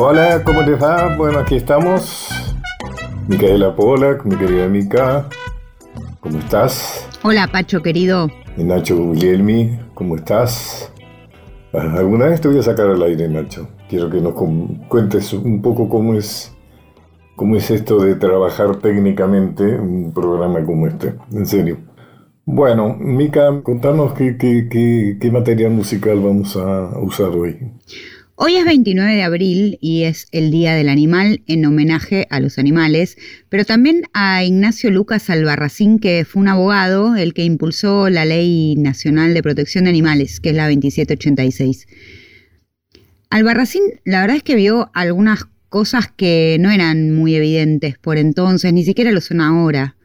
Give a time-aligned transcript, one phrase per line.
[0.00, 1.16] Hola, ¿cómo te va?
[1.16, 2.28] Bueno, aquí estamos.
[3.26, 5.28] Micaela Polak, mi querida Mica,
[6.20, 7.04] ¿cómo estás?
[7.24, 8.30] Hola, Pacho, querido.
[8.56, 10.92] Y Nacho Guglielmi, ¿cómo estás?
[11.72, 13.66] Ah, Alguna vez te voy a sacar al aire, Nacho.
[13.88, 14.34] Quiero que nos
[14.86, 16.56] cuentes un poco cómo es,
[17.34, 21.14] cómo es esto de trabajar técnicamente un programa como este.
[21.32, 21.76] En serio.
[22.44, 27.72] Bueno, Mica, contanos qué, qué, qué, qué material musical vamos a usar hoy.
[28.40, 32.56] Hoy es 29 de abril y es el Día del Animal en homenaje a los
[32.56, 38.24] animales, pero también a Ignacio Lucas Albarracín, que fue un abogado, el que impulsó la
[38.24, 41.88] Ley Nacional de Protección de Animales, que es la 2786.
[43.28, 48.72] Albarracín, la verdad es que vio algunas cosas que no eran muy evidentes por entonces,
[48.72, 49.96] ni siquiera lo son ahora.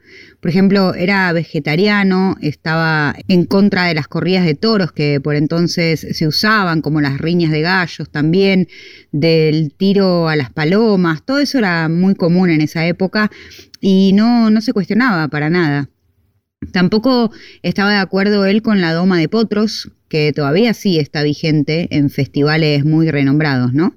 [0.44, 6.06] Por ejemplo, era vegetariano, estaba en contra de las corridas de toros que por entonces
[6.12, 8.68] se usaban, como las riñas de gallos también,
[9.10, 13.30] del tiro a las palomas, todo eso era muy común en esa época
[13.80, 15.88] y no, no se cuestionaba para nada.
[16.72, 21.88] Tampoco estaba de acuerdo él con la doma de potros, que todavía sí está vigente
[21.90, 23.96] en festivales muy renombrados, ¿no?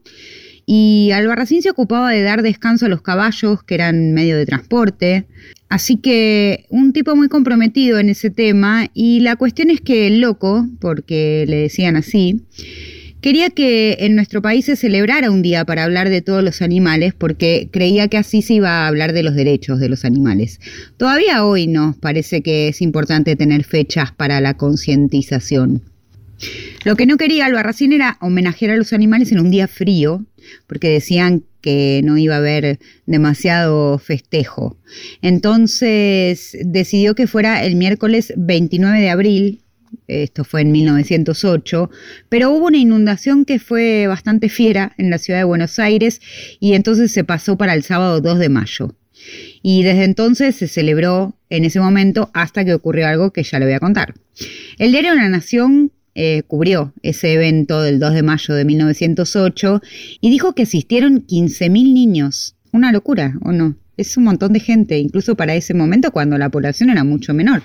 [0.69, 5.25] Y Albarracín se ocupaba de dar descanso a los caballos, que eran medio de transporte.
[5.69, 8.89] Así que un tipo muy comprometido en ese tema.
[8.93, 12.41] Y la cuestión es que el loco, porque le decían así,
[13.21, 17.13] quería que en nuestro país se celebrara un día para hablar de todos los animales,
[17.13, 20.59] porque creía que así se iba a hablar de los derechos de los animales.
[20.97, 25.81] Todavía hoy nos parece que es importante tener fechas para la concientización.
[26.83, 30.25] Lo que no quería Albarracín era homenajear a los animales en un día frío,
[30.67, 34.77] porque decían que no iba a haber demasiado festejo.
[35.21, 39.61] Entonces decidió que fuera el miércoles 29 de abril,
[40.07, 41.89] esto fue en 1908,
[42.29, 46.21] pero hubo una inundación que fue bastante fiera en la ciudad de Buenos Aires
[46.59, 48.95] y entonces se pasó para el sábado 2 de mayo.
[49.61, 53.65] Y desde entonces se celebró en ese momento hasta que ocurrió algo que ya le
[53.65, 54.13] voy a contar.
[54.77, 59.81] El diario La Nación eh, cubrió ese evento del 2 de mayo de 1908
[60.19, 62.55] y dijo que asistieron 15.000 niños.
[62.71, 63.77] Una locura, ¿o no?
[63.97, 67.61] Es un montón de gente, incluso para ese momento cuando la población era mucho menor.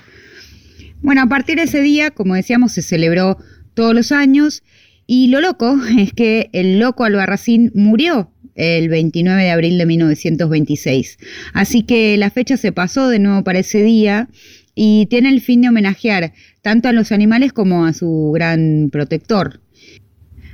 [1.01, 3.39] Bueno, a partir de ese día, como decíamos, se celebró
[3.73, 4.63] todos los años
[5.07, 11.17] y lo loco es que el loco Albarracín murió el 29 de abril de 1926.
[11.55, 14.29] Así que la fecha se pasó de nuevo para ese día
[14.75, 19.61] y tiene el fin de homenajear tanto a los animales como a su gran protector.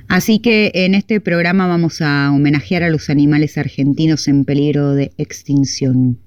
[0.07, 5.11] Así que en este programa vamos a homenajear a los animales argentinos en peligro de
[5.17, 6.17] extinción.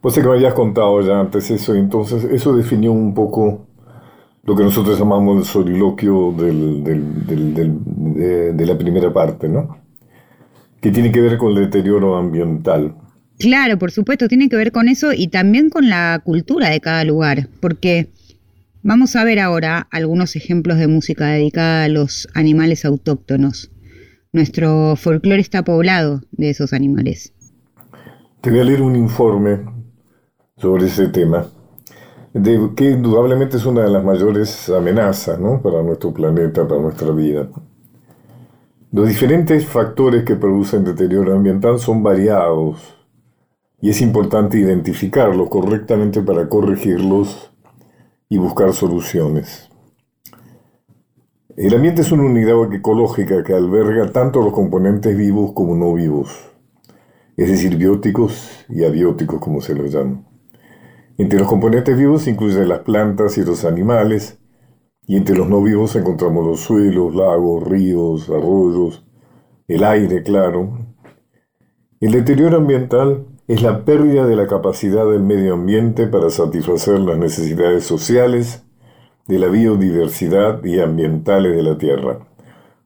[0.00, 3.66] Pues sé que me habías contado ya antes eso, entonces eso definió un poco
[4.42, 6.54] lo que nosotros llamamos el soliloquio de
[8.66, 9.76] la primera parte, ¿no?
[10.80, 12.94] Que tiene que ver con el deterioro ambiental.
[13.40, 17.04] Claro, por supuesto, tiene que ver con eso y también con la cultura de cada
[17.04, 18.10] lugar, porque
[18.82, 23.70] vamos a ver ahora algunos ejemplos de música dedicada a los animales autóctonos.
[24.34, 27.32] Nuestro folclore está poblado de esos animales.
[28.42, 29.60] Te voy a leer un informe
[30.58, 31.46] sobre ese tema,
[32.34, 35.62] de, que indudablemente es una de las mayores amenazas ¿no?
[35.62, 37.48] para nuestro planeta, para nuestra vida.
[38.92, 42.99] Los diferentes factores que producen deterioro ambiental son variados
[43.80, 47.52] y es importante identificarlos correctamente para corregirlos
[48.28, 49.70] y buscar soluciones.
[51.56, 56.30] El ambiente es una unidad ecológica que alberga tanto los componentes vivos como no vivos,
[57.36, 60.24] es decir, bióticos y abióticos como se los llama.
[61.18, 64.38] Entre los componentes vivos se incluyen las plantas y los animales,
[65.06, 69.04] y entre los no vivos encontramos los suelos, lagos, ríos, arroyos,
[69.66, 70.78] el aire, claro.
[72.00, 77.18] El deterioro ambiental es la pérdida de la capacidad del medio ambiente para satisfacer las
[77.18, 78.62] necesidades sociales,
[79.26, 82.20] de la biodiversidad y ambientales de la Tierra.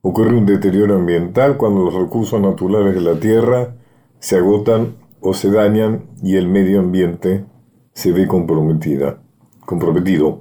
[0.00, 3.74] Ocurre un deterioro ambiental cuando los recursos naturales de la Tierra
[4.20, 7.44] se agotan o se dañan y el medio ambiente
[7.92, 9.20] se ve comprometida,
[9.66, 10.40] comprometido.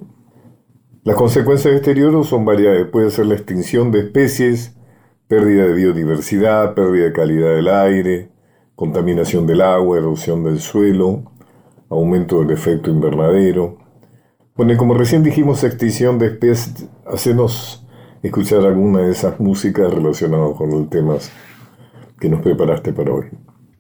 [1.03, 2.87] Las consecuencias de deterioro son variadas.
[2.87, 4.77] Puede ser la extinción de especies,
[5.27, 8.32] pérdida de biodiversidad, pérdida de calidad del aire,
[8.75, 11.31] contaminación del agua, erosión del suelo,
[11.89, 13.77] aumento del efecto invernadero.
[14.55, 17.85] Bueno, y como recién dijimos, extinción de especies, hacenos
[18.21, 21.31] escuchar alguna de esas músicas relacionadas con los temas
[22.19, 23.25] que nos preparaste para hoy.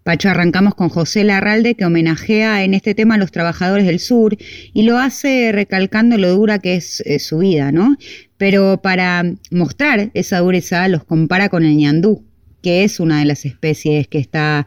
[0.03, 4.35] Pacho, arrancamos con José Larralde, que homenajea en este tema a los trabajadores del sur
[4.73, 7.95] y lo hace recalcando lo dura que es eh, su vida, ¿no?
[8.35, 12.25] Pero para mostrar esa dureza los compara con el ñandú.
[12.63, 14.65] Que es una de las especies que está,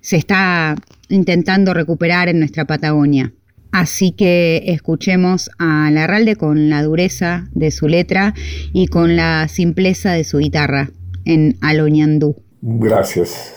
[0.00, 0.76] se está
[1.08, 3.32] intentando recuperar en nuestra Patagonia.
[3.72, 8.34] Así que escuchemos a Larralde con la dureza de su letra
[8.72, 10.90] y con la simpleza de su guitarra
[11.24, 12.36] en Aloñandú.
[12.60, 13.54] Gracias.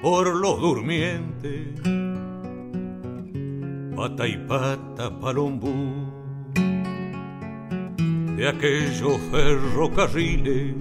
[0.00, 1.68] Por los durmientes,
[3.94, 6.10] pata y pata palombú,
[8.36, 10.74] de aquellos ferrocarriles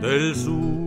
[0.00, 0.84] del sur.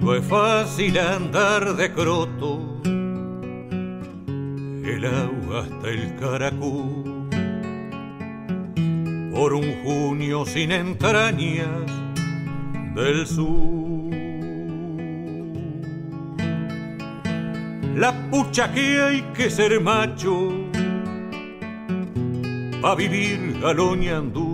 [0.00, 2.80] No es fácil andar de croto,
[4.84, 7.04] el agua hasta el caracú,
[9.32, 12.05] por un junio sin entrañas
[12.96, 14.10] del sur.
[17.94, 20.50] La pucha que hay que ser macho
[22.80, 24.44] pa' vivir galoñando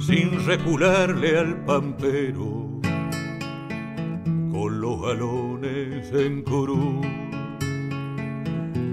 [0.00, 2.80] sin recularle al pampero
[4.52, 7.02] con los galones en curú.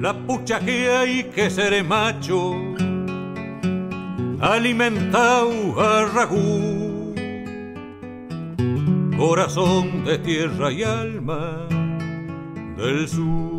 [0.01, 2.55] La pucha que hay que ser macho
[4.41, 6.82] alimentado a ragú
[9.17, 11.67] corazón de tierra y alma
[12.77, 13.52] del sur.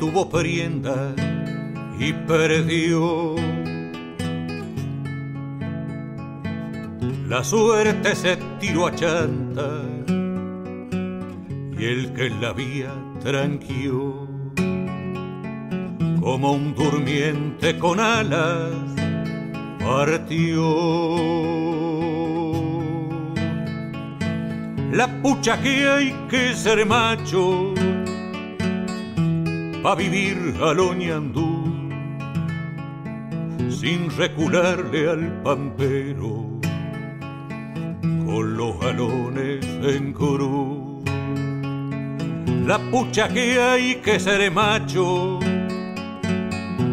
[0.00, 1.14] Tuvo prenda
[1.98, 3.36] y perdió.
[7.28, 9.82] La suerte se tiró a chanta
[11.78, 12.92] y el que la vía
[13.22, 14.26] tranquió
[16.18, 18.72] como un durmiente con alas
[19.78, 21.10] partió.
[24.92, 27.74] La pucha que hay que ser macho
[29.82, 31.50] pa' vivir aloñandú
[33.70, 36.60] sin recularle al pampero
[38.26, 41.02] con los galones en curú.
[42.66, 45.38] La pucha que hay que ser macho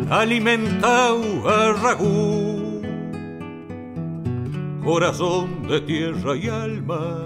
[0.10, 2.82] alimentado a ragú
[4.84, 7.26] corazón de tierra y alma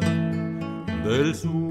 [1.06, 1.71] del sur.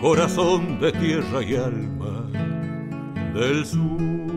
[0.00, 2.26] Corazón de tierra y alma
[3.34, 4.29] del sur.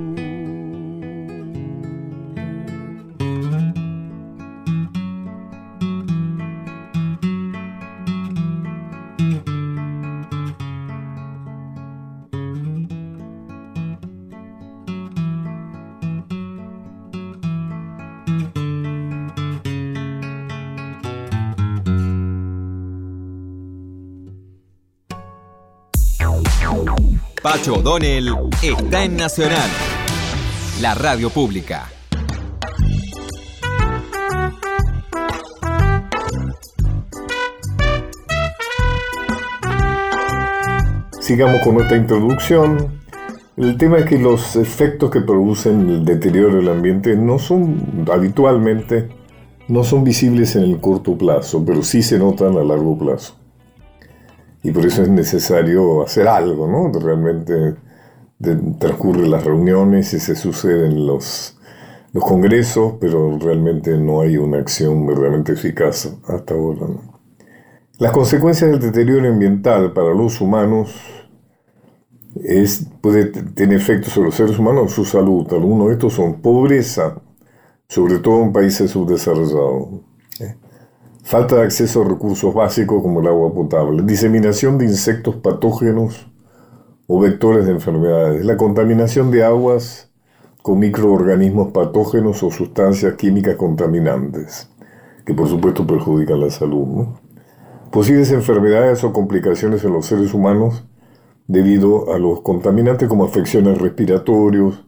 [27.69, 28.29] O'Donnell
[28.61, 29.69] está en Nacional,
[30.81, 31.89] la radio pública.
[41.21, 43.01] Sigamos con nuestra introducción.
[43.55, 49.07] El tema es que los efectos que producen el deterioro del ambiente no son habitualmente,
[49.69, 53.42] no son visibles en el corto plazo, pero sí se notan a largo plazo
[54.63, 56.97] y por eso es necesario hacer algo, ¿no?
[56.97, 57.75] Realmente
[58.79, 61.57] transcurren las reuniones y se suceden los,
[62.13, 66.87] los congresos, pero realmente no hay una acción verdaderamente eficaz hasta ahora.
[67.99, 70.95] Las consecuencias del deterioro ambiental para los humanos
[72.43, 75.45] es, puede tener efectos sobre los seres humanos, su salud.
[75.51, 77.21] Algunos de estos son pobreza,
[77.87, 80.01] sobre todo en países subdesarrollados.
[80.39, 80.55] ¿eh?
[81.23, 86.27] Falta de acceso a recursos básicos como el agua potable, diseminación de insectos patógenos
[87.07, 88.45] o vectores de enfermedades.
[88.45, 90.11] La contaminación de aguas
[90.61, 94.69] con microorganismos patógenos o sustancias químicas contaminantes,
[95.25, 97.07] que por supuesto perjudican la salud.
[97.89, 100.83] Posibles enfermedades o complicaciones en los seres humanos
[101.47, 104.83] debido a los contaminantes como afecciones respiratorios,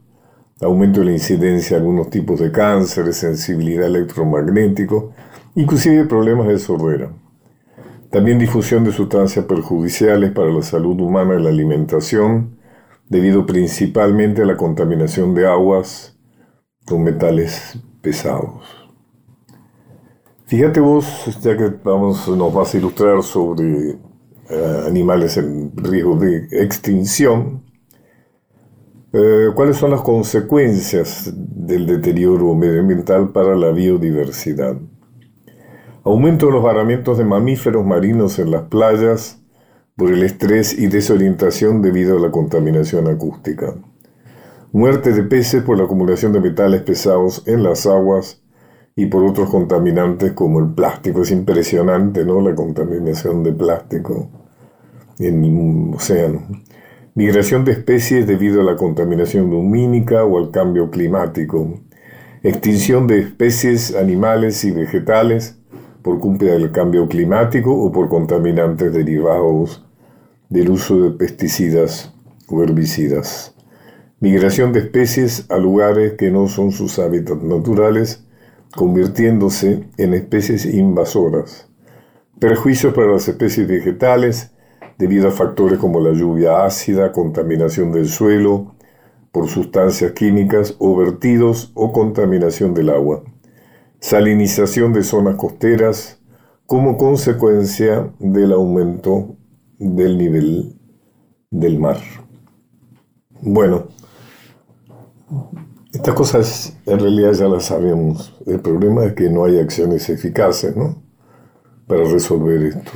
[0.61, 5.11] aumento de la incidencia de algunos tipos de cáncer, sensibilidad electromagnético,
[5.55, 7.12] inclusive problemas de sordera.
[8.12, 12.57] También difusión de sustancias perjudiciales para la salud humana y la alimentación,
[13.09, 16.17] debido principalmente a la contaminación de aguas
[16.85, 18.63] con metales pesados.
[20.45, 23.97] Fíjate vos, ya que vamos, nos vas a ilustrar sobre
[24.50, 27.63] eh, animales en riesgo de extinción,
[29.12, 34.77] eh, ¿cuáles son las consecuencias del deterioro medioambiental para la biodiversidad?
[36.07, 39.41] Aumento de los varamientos de mamíferos marinos en las playas
[39.95, 43.74] por el estrés y desorientación debido a la contaminación acústica.
[44.71, 48.43] Muerte de peces por la acumulación de metales pesados en las aguas
[48.95, 51.24] y por otros contaminantes como el plástico.
[51.24, 52.39] Es impresionante, ¿no?
[52.39, 54.29] La contaminación de plástico
[55.17, 56.43] en el océano.
[57.15, 61.79] Migración de especies debido a la contaminación lumínica o al cambio climático.
[62.43, 65.54] Extinción de especies animales y vegetales
[66.05, 69.83] por culpa del cambio climático o por contaminantes derivados
[70.50, 72.13] del uso de pesticidas
[72.47, 73.55] o herbicidas.
[74.19, 78.24] Migración de especies a lugares que no son sus hábitats naturales,
[78.75, 81.71] convirtiéndose en especies invasoras.
[82.39, 84.51] Perjuicios para las especies vegetales
[85.00, 88.75] debido a factores como la lluvia ácida, contaminación del suelo
[89.31, 93.24] por sustancias químicas o vertidos o contaminación del agua
[94.05, 96.19] salinización de zonas costeras
[96.67, 99.35] como consecuencia del aumento
[99.79, 100.75] del nivel
[101.50, 101.97] del mar.
[103.41, 103.88] Bueno,
[105.91, 108.38] estas cosas en realidad ya las sabemos.
[108.45, 111.01] El problema es que no hay acciones eficaces ¿no?
[111.88, 112.91] para resolver esto.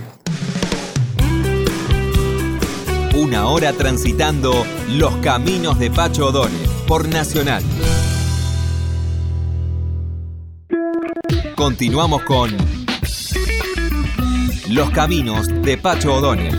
[3.19, 4.53] Una hora transitando
[4.91, 7.63] los caminos de Pacho O'Donnell por Nacional.
[11.59, 12.51] Continuamos con
[14.69, 16.55] Los Caminos de Pacho O'Donnell.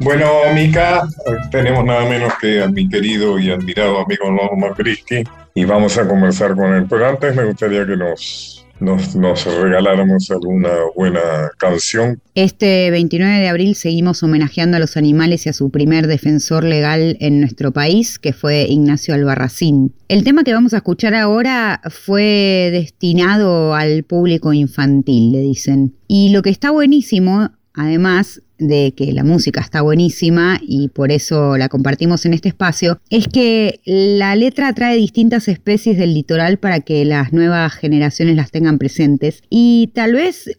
[0.00, 1.06] Bueno, Mica,
[1.52, 5.22] tenemos nada menos que a mi querido y admirado amigo Norma Christie
[5.54, 6.86] y vamos a conversar con él.
[6.90, 9.14] Pero antes me gustaría que nos nos,
[9.44, 11.20] regaláramos alguna buena
[11.58, 12.20] canción.
[12.34, 17.16] Este 29 de abril seguimos homenajeando a los animales y a su primer defensor legal
[17.20, 19.94] en nuestro país, que fue Ignacio Albarracín.
[20.08, 25.94] El tema que vamos a escuchar ahora fue destinado al público infantil, le dicen.
[26.06, 31.56] Y lo que está buenísimo, además, de que la música está buenísima y por eso
[31.56, 36.80] la compartimos en este espacio, es que la letra trae distintas especies del litoral para
[36.80, 40.50] que las nuevas generaciones las tengan presentes y tal vez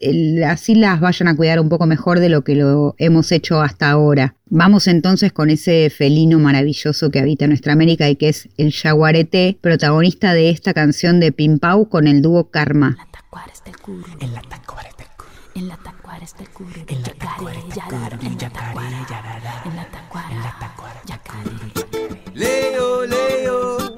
[0.46, 3.90] así las vayan a cuidar un poco mejor de lo que lo hemos hecho hasta
[3.90, 4.36] ahora.
[4.50, 9.58] Vamos entonces con ese felino maravilloso que habita nuestra América y que es el jaguarete,
[9.60, 12.98] protagonista de esta canción de Pimpau con el dúo Karma.
[14.22, 14.42] En la
[15.58, 20.30] en la tacuara está el curo, en la tacuara la tacuara yarara, en la tacuara,
[20.32, 21.52] en la tacuara yacaré.
[22.34, 23.96] Leo, leo,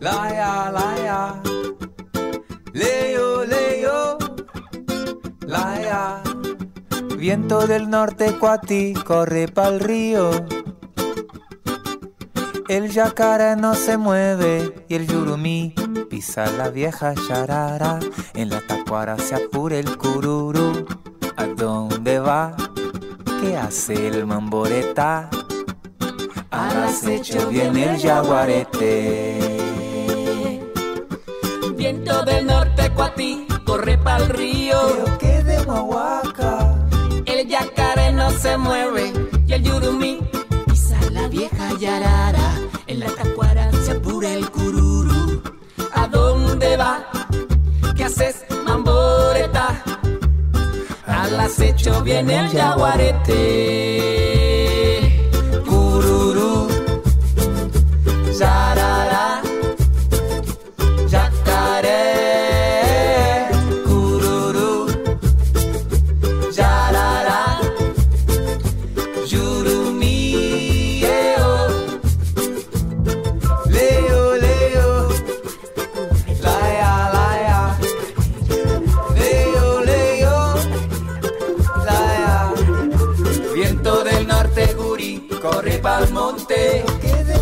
[0.00, 1.40] laia, laia.
[2.72, 4.18] Leo, leo,
[5.46, 6.20] laia.
[7.16, 10.30] Viento del norte cuati corre pa'l río.
[12.70, 15.74] El yacaré no se mueve y el yurumí
[16.08, 17.98] pisa la vieja charara.
[18.34, 20.86] En la tacuara se apura el cururu.
[21.36, 22.54] ¿A dónde va?
[23.40, 25.28] ¿Qué hace el mamboreta?
[26.52, 29.58] Al acecho viene el jaguarete.
[31.76, 34.78] Viento del norte cuatí, corre pa'l río.
[34.92, 36.86] Pero que de Mahuaca.
[37.26, 39.12] El yacaré no se mueve
[39.44, 40.29] y el yurumí
[41.30, 45.42] vieja yarara en la tacuara se apura el cururu.
[45.92, 47.08] ¿A dónde va?
[47.96, 49.82] ¿Qué haces, mamboreta?
[51.06, 53.36] Al acecho viene el jaguarete.
[55.66, 56.68] Cururu,
[58.32, 59.29] zarara.
[85.40, 86.84] Corre pa'l monte.
[87.00, 87.36] Que de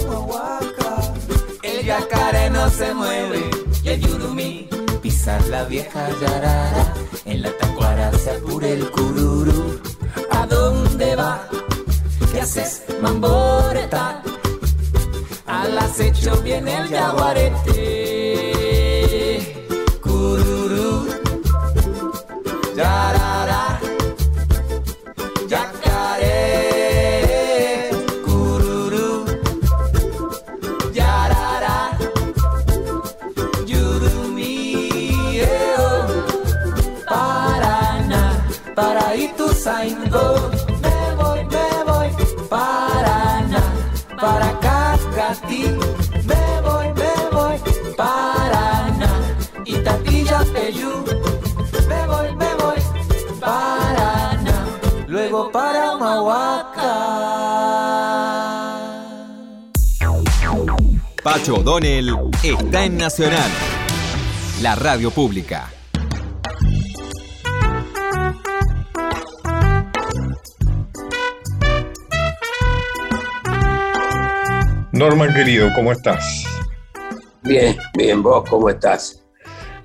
[1.63, 3.51] El yacaré no se mueve
[3.83, 4.69] y el yurumí
[5.03, 6.95] pisar la vieja yarara.
[7.25, 9.81] En la tacuara se apure el cururu.
[10.31, 11.49] ¿A dónde va?
[12.33, 14.23] ¿Qué haces, mamboreta?
[15.47, 17.98] Al acecho viene el yaguarete.
[61.39, 62.09] Pacho O'Donnell
[62.43, 63.49] está en Nacional,
[64.61, 65.71] la radio pública.
[74.91, 76.45] Norman querido, ¿cómo estás?
[77.45, 79.25] Bien, bien, vos, ¿cómo estás?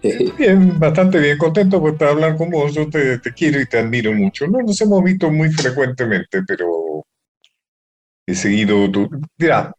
[0.02, 2.74] Bien, bastante bien, contento por estar hablar con vos.
[2.74, 4.48] Yo te, te quiero y te admiro mucho.
[4.48, 7.06] No nos hemos visto muy frecuentemente, pero
[8.26, 9.08] he seguido tu...
[9.38, 9.72] Mira,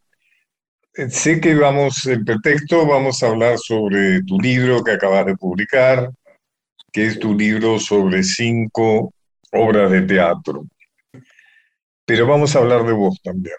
[1.09, 6.09] sé que vamos, en pretexto, vamos a hablar sobre tu libro que acabas de publicar,
[6.91, 9.13] que es tu libro sobre cinco
[9.51, 10.65] obras de teatro.
[12.05, 13.55] Pero vamos a hablar de vos también.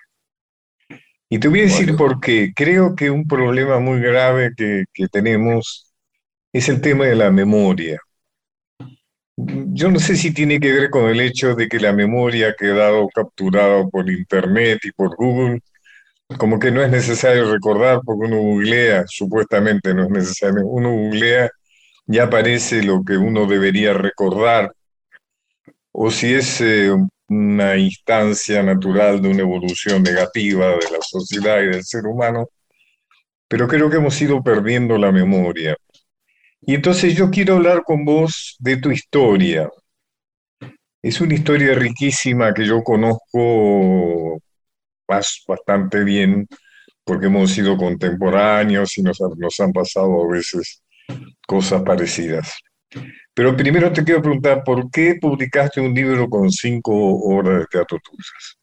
[1.28, 1.99] Y te voy a decir Bueno.
[1.99, 2.52] por qué.
[2.55, 5.93] Creo que un problema muy grave que, que tenemos
[6.52, 8.00] es el tema de la memoria.
[9.37, 12.54] Yo no sé si tiene que ver con el hecho de que la memoria ha
[12.54, 15.60] quedado capturada por Internet y por Google,
[16.39, 21.50] como que no es necesario recordar porque uno googlea, supuestamente no es necesario, uno googlea
[22.06, 24.73] ya aparece lo que uno debería recordar,
[25.93, 26.93] o si es eh,
[27.28, 32.49] una instancia natural de una evolución negativa de la sociedad y del ser humano,
[33.49, 35.76] pero creo que hemos ido perdiendo la memoria.
[36.60, 39.69] Y entonces yo quiero hablar con vos de tu historia.
[41.02, 44.41] Es una historia riquísima que yo conozco
[45.08, 46.47] bas- bastante bien
[47.04, 50.82] porque hemos sido contemporáneos y nos, nos han pasado a veces
[51.47, 52.52] cosas parecidas.
[53.34, 57.99] Pero primero te quiero preguntar, ¿por qué publicaste un libro con cinco obras de teatro
[58.02, 58.58] tuyas?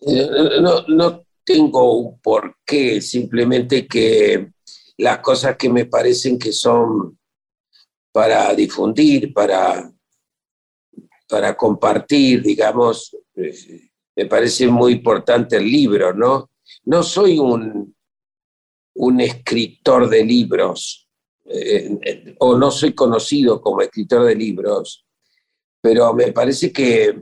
[0.00, 4.50] eh, No, no tengo un porqué, simplemente que
[4.98, 7.18] las cosas que me parecen que son
[8.12, 9.90] para difundir, para,
[11.28, 13.85] para compartir, digamos, eh,
[14.16, 16.50] me parece muy importante el libro, ¿no?
[16.84, 17.94] No soy un,
[18.94, 21.06] un escritor de libros,
[21.44, 25.04] eh, eh, o no soy conocido como escritor de libros,
[25.80, 27.14] pero me parece que,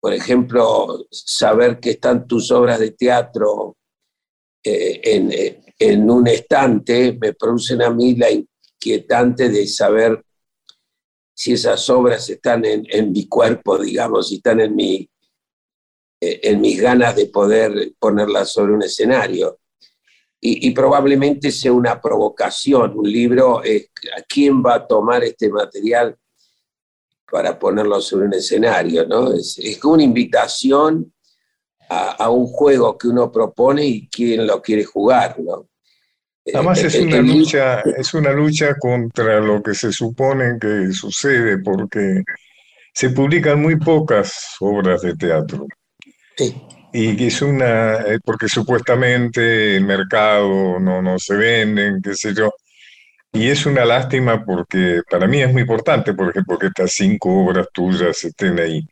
[0.00, 3.76] por ejemplo, saber que están tus obras de teatro
[4.64, 5.30] eh, en,
[5.78, 10.24] en un estante me producen a mí la inquietante de saber
[11.34, 15.08] si esas obras están en, en mi cuerpo, digamos, si están en, mi,
[16.20, 19.60] en mis ganas de poder ponerlas sobre un escenario.
[20.40, 25.48] Y, y probablemente sea una provocación, un libro, eh, ¿a quién va a tomar este
[25.48, 26.16] material
[27.30, 29.04] para ponerlo sobre un escenario?
[29.06, 29.32] ¿no?
[29.32, 31.12] Es, es como una invitación
[31.88, 35.38] a, a un juego que uno propone y quién lo quiere jugar.
[35.40, 35.68] ¿no?
[36.54, 40.92] Además Eh, es una el lucha, es una lucha contra lo que se supone que
[40.92, 42.22] sucede, porque
[42.94, 45.66] se publican muy pocas obras de teatro.
[46.38, 46.54] Sí.
[46.92, 52.52] Y es una, eh, porque supuestamente el mercado no, no se venden, qué sé yo.
[53.32, 57.44] Y es una lástima porque para mí es muy importante, por ejemplo, que estas cinco
[57.44, 58.86] obras tuyas estén ahí.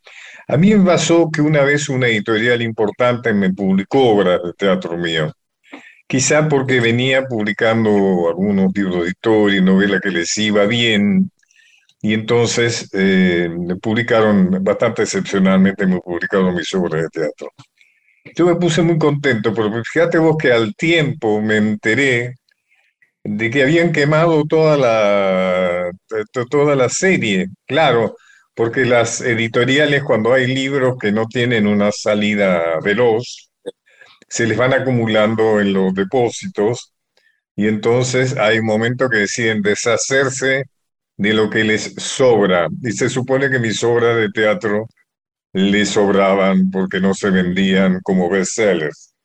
[0.47, 4.97] A mí me pasó que una vez una editorial importante me publicó obras de teatro
[4.97, 5.33] mío.
[6.07, 11.31] Quizá porque venía publicando algunos libros de historia y novelas que les iba bien,
[12.01, 13.49] y entonces eh,
[13.81, 17.51] publicaron, bastante excepcionalmente, me publicaron mis obras de teatro.
[18.35, 22.35] Yo me puse muy contento, porque fíjate vos que al tiempo me enteré
[23.23, 25.91] de que habían quemado toda la,
[26.31, 28.15] to- toda la serie, claro,
[28.55, 33.49] porque las editoriales cuando hay libros que no tienen una salida veloz,
[34.27, 36.93] se les van acumulando en los depósitos
[37.55, 40.65] y entonces hay momentos que deciden deshacerse
[41.17, 42.69] de lo que les sobra.
[42.83, 44.87] Y se supone que mis obras de teatro
[45.53, 49.15] le sobraban porque no se vendían como bestsellers.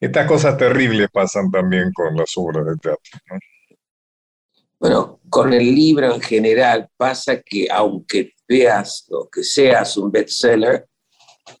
[0.00, 3.40] Estas cosas terribles pasan también con las obras de teatro.
[4.78, 10.86] Bueno, con el libro en general pasa que aunque veas o que seas un bestseller,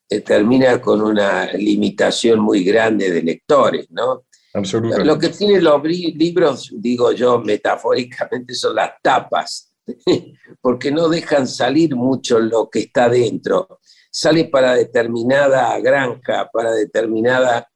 [0.08, 4.24] eh, termina con una limitación muy grande de lectores, ¿no?
[4.54, 5.06] Absolutamente.
[5.06, 9.71] Lo que tienen los libros, digo yo metafóricamente, son las tapas,
[10.60, 13.80] porque no dejan salir mucho lo que está dentro.
[14.10, 17.68] Sale para determinada granja, para determinada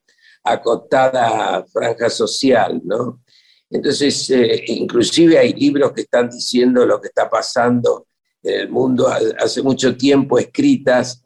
[0.45, 3.23] acotada franja social, ¿no?
[3.69, 8.07] Entonces, eh, inclusive hay libros que están diciendo lo que está pasando
[8.43, 11.23] en el mundo hace mucho tiempo, escritas,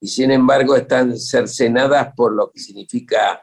[0.00, 3.42] y sin embargo están cercenadas por lo que significa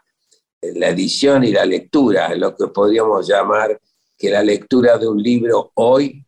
[0.62, 3.80] la edición y la lectura, lo que podríamos llamar
[4.18, 6.25] que la lectura de un libro hoy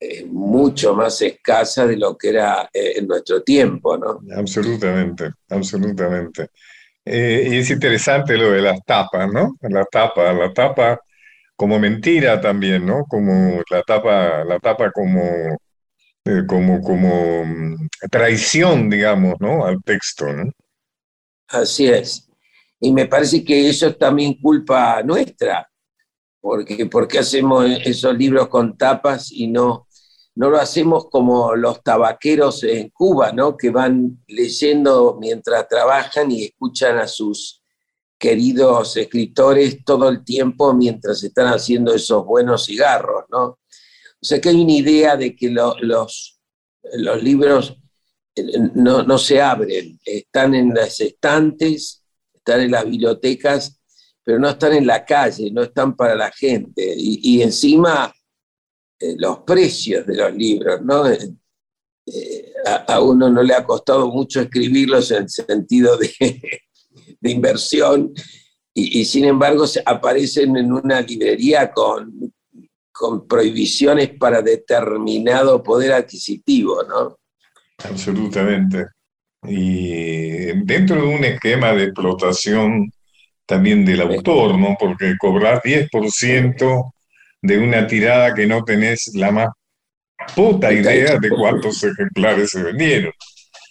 [0.00, 4.20] es mucho más escasa de lo que era eh, en nuestro tiempo, ¿no?
[4.34, 6.48] Absolutamente, absolutamente.
[7.04, 9.56] Eh, y es interesante lo de las tapas, ¿no?
[9.60, 11.00] La tapa, la tapa
[11.54, 13.04] como mentira también, ¿no?
[13.04, 15.20] Como la tapa, la tapa como,
[16.24, 19.66] eh, como, como mm, traición, digamos, ¿no?
[19.66, 20.50] Al texto, ¿no?
[21.48, 22.26] Así es.
[22.80, 25.68] Y me parece que eso es también culpa nuestra,
[26.40, 29.86] porque porque hacemos esos libros con tapas y no,
[30.40, 33.58] no lo hacemos como los tabaqueros en Cuba, ¿no?
[33.58, 37.62] que van leyendo mientras trabajan y escuchan a sus
[38.18, 43.24] queridos escritores todo el tiempo mientras están haciendo esos buenos cigarros.
[43.30, 43.42] ¿no?
[43.42, 43.58] O
[44.22, 46.40] sea que hay una idea de que los,
[46.94, 47.76] los libros
[48.34, 48.42] eh,
[48.74, 52.00] no, no se abren, están en las estantes
[52.32, 53.78] están en las bibliotecas,
[54.24, 56.94] pero no están en la calle, no están para la gente.
[56.96, 58.10] Y, encima
[59.00, 61.08] eh, los precios de los libros, ¿no?
[61.08, 61.18] Eh,
[62.06, 62.52] eh,
[62.86, 66.12] a, uno no le ha costado mucho escribirlos en sentido de,
[67.20, 68.12] de inversión
[68.72, 72.32] y, sin embargo aparecen en una librería con,
[72.92, 77.18] con prohibiciones para determinado poder adquisitivo, ¿no?
[77.84, 78.86] Absolutamente
[79.46, 82.92] y dentro de un esquema de explotación
[83.46, 84.76] también del autor, ¿no?
[84.78, 86.92] Porque cobrar 10%
[87.42, 89.48] de una tirada que no tenés la más
[90.34, 93.12] puta idea de cuántos ejemplares se vendieron.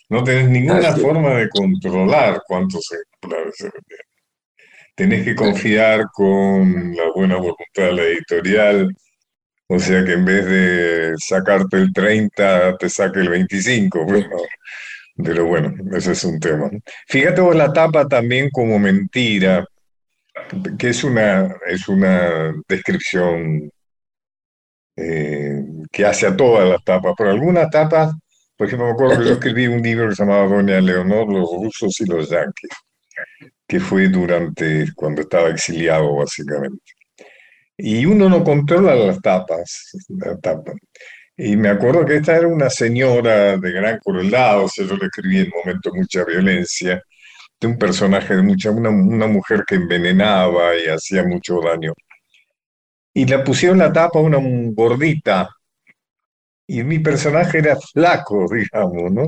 [0.09, 4.05] No tenés ninguna forma de controlar cuántos ejemplares se vendieron.
[4.95, 8.95] Tenés que confiar con la buena voluntad de la editorial,
[9.67, 14.03] o sea que en vez de sacarte el 30, te saque el 25.
[14.03, 14.35] Bueno,
[15.23, 16.69] pero bueno, ese es un tema.
[17.07, 19.65] Fíjate vos la tapa también como mentira,
[20.77, 23.71] que es una, es una descripción
[24.95, 27.13] eh, que hace a todas las tapas.
[27.17, 28.13] Por algunas tapas,
[28.57, 31.49] por ejemplo, me acuerdo que yo escribí un libro que se llamaba Doña Leonor, los
[31.49, 32.71] rusos y los yanquis,
[33.67, 36.91] que fue durante, cuando estaba exiliado básicamente.
[37.77, 40.73] Y uno no controla las tapas, la tapa.
[41.37, 45.05] Y me acuerdo que esta era una señora de gran crueldad, o sea, yo le
[45.05, 47.01] escribí en momento mucha violencia,
[47.59, 51.93] de un personaje de mucha, una, una mujer que envenenaba y hacía mucho daño.
[53.13, 54.39] Y la pusieron la tapa una
[54.73, 55.49] gordita,
[56.69, 59.27] y mi personaje era flaco, digamos, ¿no?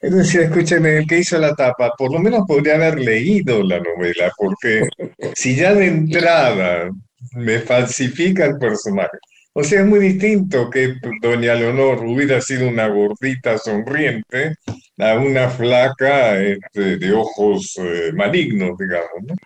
[0.00, 4.30] Entonces, escúcheme, el que hizo la tapa, por lo menos podría haber leído la novela,
[4.36, 4.86] porque
[5.34, 6.90] si ya de entrada
[7.32, 9.16] me falsifica el personaje,
[9.56, 14.56] o sea, es muy distinto que doña Leonor hubiera sido una gordita sonriente
[14.98, 19.38] a una flaca este, de ojos eh, malignos, digamos.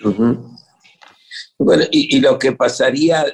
[0.00, 0.56] ¿no?
[1.58, 3.24] Bueno, y, lo que pasaría,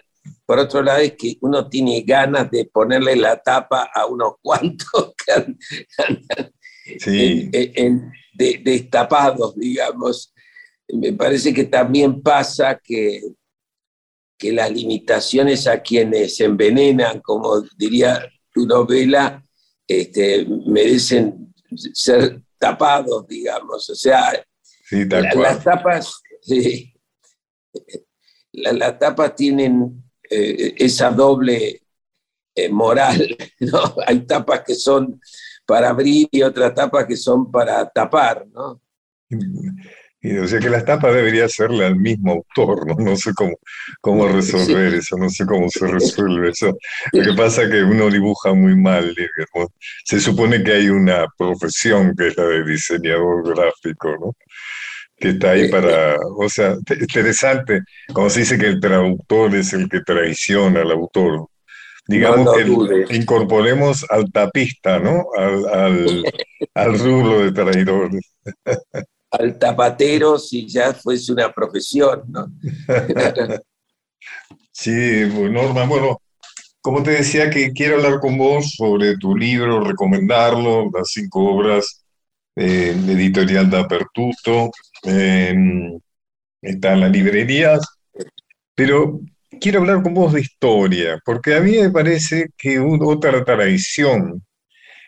[0.44, 5.14] por otro lado, es que uno tiene ganas de ponerle la tapa a unos cuantos
[5.24, 5.58] que andan
[6.98, 7.50] sí.
[8.34, 10.34] destapados, digamos.
[10.88, 13.22] Me parece que también pasa que
[14.38, 18.24] que las limitaciones a quienes envenenan, como diría
[18.54, 19.44] tu novela,
[19.86, 21.52] este, merecen
[21.92, 23.90] ser tapados, digamos.
[23.90, 24.32] O sea,
[24.90, 26.22] las tapas,
[28.52, 31.82] las tapas tienen eh, esa doble
[32.54, 33.96] eh, moral, ¿no?
[34.06, 35.20] Hay tapas que son
[35.66, 38.80] para abrir y otras tapas que son para tapar, ¿no?
[40.20, 42.94] Y, o sea que la tapa debería serle al mismo autor, ¿no?
[42.98, 43.56] No sé cómo,
[44.00, 46.76] cómo resolver eso, no sé cómo se resuelve eso.
[47.12, 49.70] Lo que pasa es que uno dibuja muy mal, digamos.
[50.04, 54.32] Se supone que hay una profesión que es la de diseñador gráfico, ¿no?
[55.16, 59.88] Que está ahí para, o sea, interesante, como se dice que el traductor es el
[59.88, 61.46] que traiciona al autor.
[62.08, 65.26] digamos que incorporemos al tapista, ¿no?
[65.36, 66.24] Al, al,
[66.74, 68.32] al rubro de traidores.
[69.30, 72.22] al tapatero si ya fuese una profesión,
[74.72, 76.20] sí, pues, Norma, bueno,
[76.80, 82.04] como te decía que quiero hablar con vos sobre tu libro, recomendarlo, las cinco obras
[82.56, 84.70] eh, editorial de Apertuto,
[85.02, 87.80] está en las librerías,
[88.74, 89.20] pero
[89.60, 94.44] quiero hablar con vos de historia, porque a mí me parece que otra tradición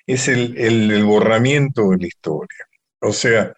[0.06, 2.66] es el, el borramiento de la historia.
[3.00, 3.54] O sea,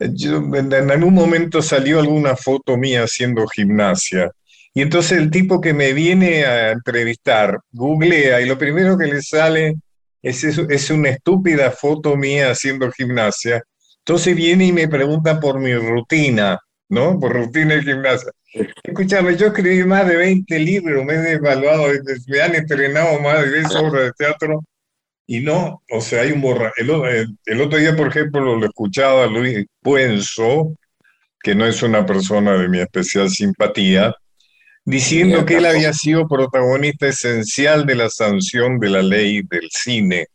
[0.00, 4.30] en algún momento salió alguna foto mía haciendo gimnasia.
[4.72, 9.20] Y entonces el tipo que me viene a entrevistar googlea y lo primero que le
[9.20, 9.74] sale
[10.22, 13.62] es, es una estúpida foto mía haciendo gimnasia.
[13.98, 16.58] Entonces viene y me pregunta por mi rutina,
[16.88, 17.18] ¿no?
[17.18, 18.30] Por rutina de gimnasia.
[18.82, 21.86] Escúchame, yo escribí más de 20 libros, me he evaluado,
[22.26, 24.60] me han entrenado más de 10 obras de teatro
[25.30, 26.72] y no, o sea, hay un borra.
[26.76, 30.74] El, otro día, por ejemplo, lo escuchaba Luis Puenzo,
[31.40, 34.12] que no es una persona de mi especial simpatía,
[34.84, 40.26] diciendo que él había sido protagonista esencial de la sanción de la ley del cine,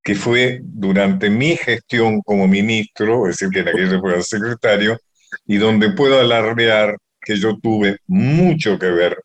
[0.00, 4.96] que fue durante mi gestión como ministro, es decir, que en aquella fue secretario,
[5.44, 9.20] y donde puedo alardear que yo tuve mucho que ver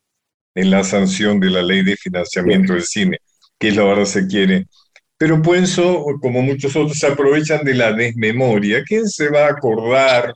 [0.56, 3.18] en la sanción de la ley de financiamiento del cine,
[3.56, 4.66] que es la verdad se quiere
[5.18, 8.84] pero Puenzo, como muchos otros, se aprovechan de la desmemoria.
[8.84, 10.34] ¿Quién se va a acordar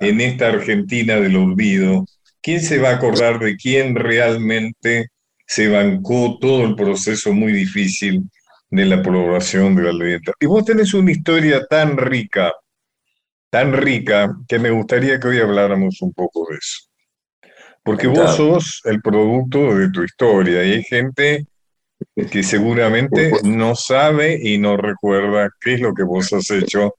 [0.00, 2.04] en esta Argentina del olvido?
[2.42, 5.08] ¿Quién se va a acordar de quién realmente
[5.46, 8.28] se bancó todo el proceso muy difícil
[8.70, 10.18] de la aprobación de la ley?
[10.40, 12.52] Y vos tenés una historia tan rica,
[13.50, 16.88] tan rica, que me gustaría que hoy habláramos un poco de eso.
[17.84, 21.46] Porque vos sos el producto de tu historia y hay gente
[22.30, 26.94] que seguramente no sabe y no recuerda qué es lo que vos has hecho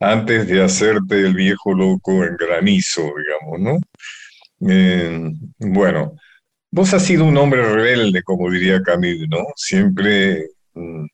[0.00, 4.70] antes de hacerte el viejo loco en granizo, digamos, ¿no?
[4.70, 6.16] Eh, bueno,
[6.70, 9.44] vos has sido un hombre rebelde, como diría Camille, ¿no?
[9.56, 11.06] Siempre mm,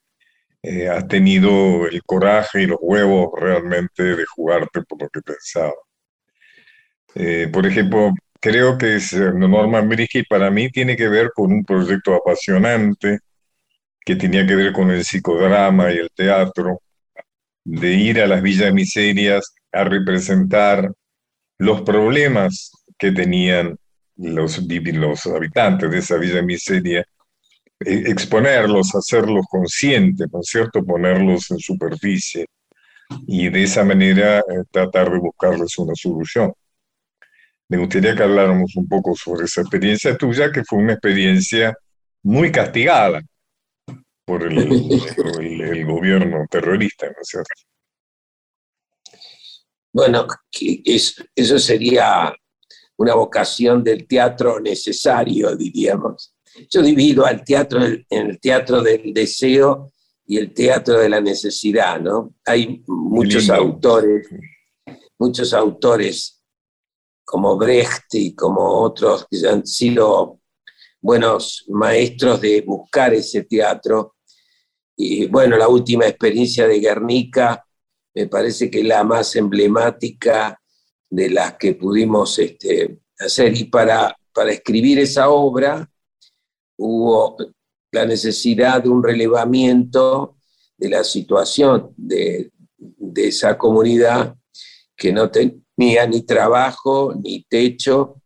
[0.62, 5.72] eh, has tenido el coraje y los huevos realmente de jugarte por lo que pensaba.
[7.14, 8.98] Eh, por ejemplo, creo que
[9.35, 13.20] Norman Bridget para mí tiene que ver con un proyecto apasionante
[14.04, 16.80] que tenía que ver con el psicodrama y el teatro,
[17.64, 20.90] de ir a las villas miserias a representar
[21.58, 23.76] los problemas que tenían
[24.16, 27.04] los, los habitantes de esa villa miseria,
[27.80, 32.46] e, exponerlos, hacerlos conscientes, ¿no es cierto?, ponerlos en superficie
[33.26, 36.52] y de esa manera eh, tratar de buscarles una solución.
[37.68, 41.74] Me gustaría que habláramos un poco sobre esa experiencia tuya, que fue una experiencia
[42.22, 43.22] muy castigada,
[44.31, 47.51] por el, gobierno terrorista, ¿no es cierto?
[49.93, 50.25] Bueno,
[50.85, 52.33] eso sería
[52.97, 56.33] una vocación del teatro necesario, diríamos.
[56.71, 59.90] Yo divido al teatro en el teatro del deseo
[60.25, 62.37] y el teatro de la necesidad, ¿no?
[62.45, 64.29] Hay muchos autores,
[65.19, 66.40] muchos autores
[67.25, 70.38] como Brecht y como otros que han sido
[71.01, 74.14] buenos maestros de buscar ese teatro
[75.02, 77.66] y bueno, la última experiencia de Guernica
[78.14, 80.60] me parece que es la más emblemática
[81.08, 83.56] de las que pudimos este, hacer.
[83.56, 85.90] Y para, para escribir esa obra
[86.76, 87.36] hubo
[87.92, 90.36] la necesidad de un relevamiento
[90.76, 94.36] de la situación de, de esa comunidad
[94.94, 98.20] que no tenía ni trabajo, ni techo,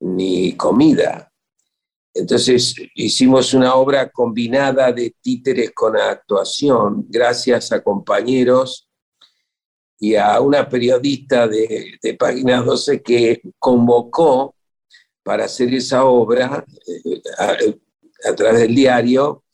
[0.00, 1.27] ni comida.
[2.14, 8.88] Entonces hicimos una obra combinada de títeres con actuación, gracias a compañeros
[10.00, 14.54] y a una periodista de, Página 12 que convocó
[15.22, 17.20] para hacer esa obra eh,
[18.24, 19.44] a, través del diario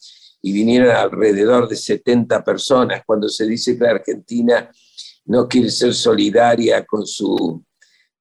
[0.43, 3.03] y vinieron alrededor de 70 personas.
[3.07, 4.71] Cuando se dice que la Argentina
[5.27, 7.64] no quiere ser solidaria con, su,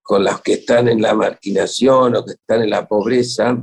[0.02, 3.62] con los que están en la marginación o que están en la pobreza,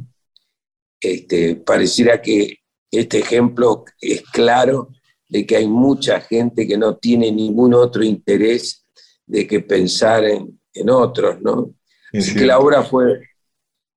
[1.00, 2.58] este, pareciera que
[2.90, 4.88] este ejemplo es claro
[5.28, 8.84] de que hay mucha gente que no tiene ningún otro interés
[9.26, 10.58] de que pensar en,
[10.88, 11.74] otros, ¿no?
[12.12, 13.20] Así que la obra fue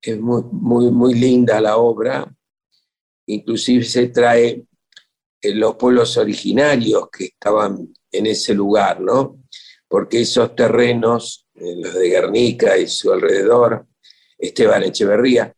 [0.02, 2.30] es muy, muy, muy linda la obra,
[3.26, 4.64] inclusive se trae
[5.40, 9.42] en los pueblos originarios que estaban en ese lugar, ¿no?
[9.88, 13.86] Porque esos terrenos, los de Guernica y su alrededor,
[14.38, 15.54] Esteban Echeverría,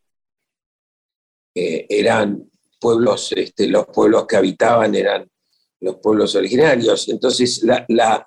[1.57, 5.31] eran pueblos, este, los pueblos que habitaban eran
[5.81, 7.09] los pueblos originarios.
[7.09, 8.27] Entonces, la, la,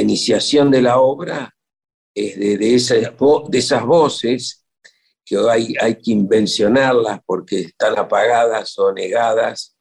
[0.00, 1.54] iniciación de la obra
[2.14, 2.70] es de, de,
[3.48, 4.64] de esas voces
[5.24, 9.76] que hay, hay que invencionarlas porque están apagadas o negadas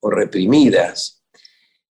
[0.00, 1.22] o reprimidas.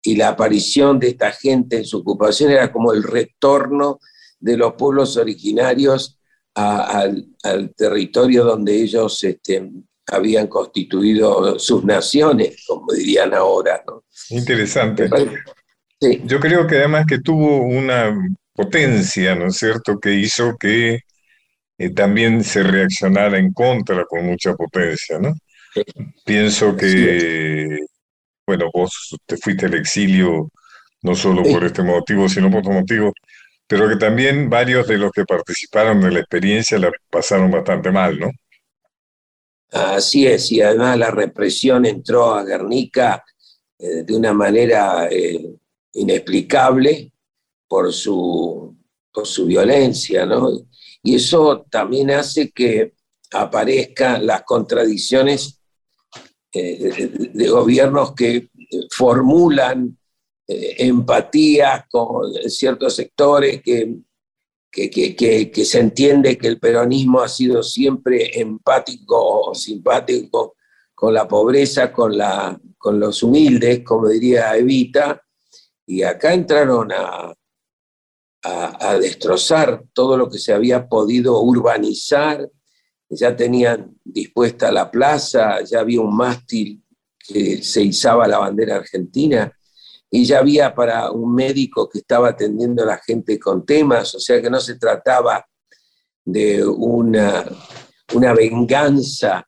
[0.02, 3.98] Y la aparición de esta gente en su ocupación era como el retorno
[4.38, 6.18] de los pueblos originarios
[6.54, 9.70] al, territorio donde ellos este,
[10.08, 13.82] habían constituido sus naciones, como dirían ahora.
[14.30, 15.08] Interesante.
[16.24, 18.16] Yo creo que además que tuvo una
[18.52, 21.00] potencia, ¿no es cierto?, que hizo que
[21.78, 25.34] eh, también se reaccionara en contra con mucha potencia, ¿no?
[26.24, 27.78] Pienso que,
[28.46, 30.50] bueno, vos te fuiste al exilio
[31.02, 33.12] no solo por este motivo, sino por otro motivo,
[33.68, 38.18] pero que también varios de los que participaron de la experiencia la pasaron bastante mal,
[38.18, 38.30] ¿no?
[39.70, 43.22] Así es, y además la represión entró a Guernica
[43.78, 45.54] eh, de una manera eh,
[45.92, 47.12] inexplicable
[47.66, 48.74] por su,
[49.12, 50.50] por su violencia, ¿no?
[51.02, 52.94] Y eso también hace que
[53.30, 55.60] aparezcan las contradicciones
[56.50, 58.48] eh, de, gobiernos que
[58.90, 59.96] formulan
[60.46, 63.98] empatía con ciertos sectores que
[64.70, 69.16] que, se entiende que el peronismo ha sido siempre empático
[69.50, 70.56] o simpático
[70.94, 75.22] con la pobreza, con, la, con los humildes, como diría Evita,
[75.86, 77.32] y acá entraron a,
[78.42, 82.48] a, destrozar todo lo que se había podido urbanizar,
[83.08, 86.82] ya tenían dispuesta la plaza, ya había un mástil
[87.18, 89.52] que se izaba la bandera argentina,
[90.10, 94.20] y ya había para un médico que estaba atendiendo a la gente con temas, o
[94.20, 95.46] sea que no se trataba
[96.24, 97.44] de una,
[98.14, 99.46] una venganza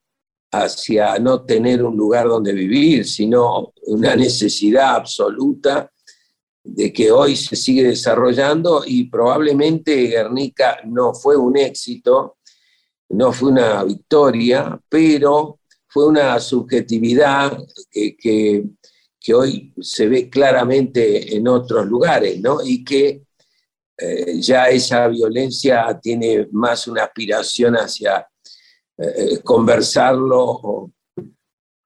[0.53, 5.91] hacia no tener un lugar donde vivir, sino una necesidad absoluta
[6.63, 12.37] de que hoy se sigue desarrollando y probablemente Guernica no fue un éxito,
[13.11, 17.57] no fue una victoria, pero fue una subjetividad
[17.91, 18.65] que, que
[19.21, 22.59] que hoy se ve claramente en otros lugares, ¿no?
[22.65, 23.23] Y que
[23.99, 28.27] eh, ya esa violencia tiene más una aspiración hacia
[28.97, 30.91] eh, conversarlo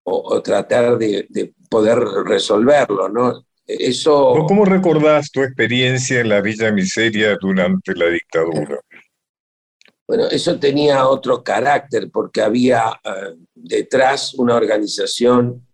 [0.07, 3.45] o, tratar de, poder resolverlo, ¿no?
[3.67, 4.35] Eso...
[4.47, 8.79] ¿Cómo recordás tu experiencia en la Villa Miseria durante la dictadura?
[10.07, 15.67] Bueno, eso tenía otro carácter porque había eh, detrás una organización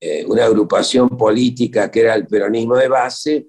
[0.00, 3.46] eh, una agrupación política que era el peronismo de base,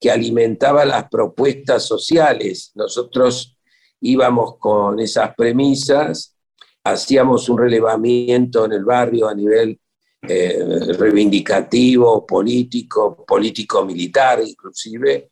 [0.00, 2.72] que alimentaba las propuestas sociales.
[2.74, 3.56] Nosotros
[4.00, 6.36] íbamos con esas premisas,
[6.84, 9.78] hacíamos un relevamiento en el barrio a nivel
[10.22, 15.30] eh, reivindicativo, político, político-militar inclusive,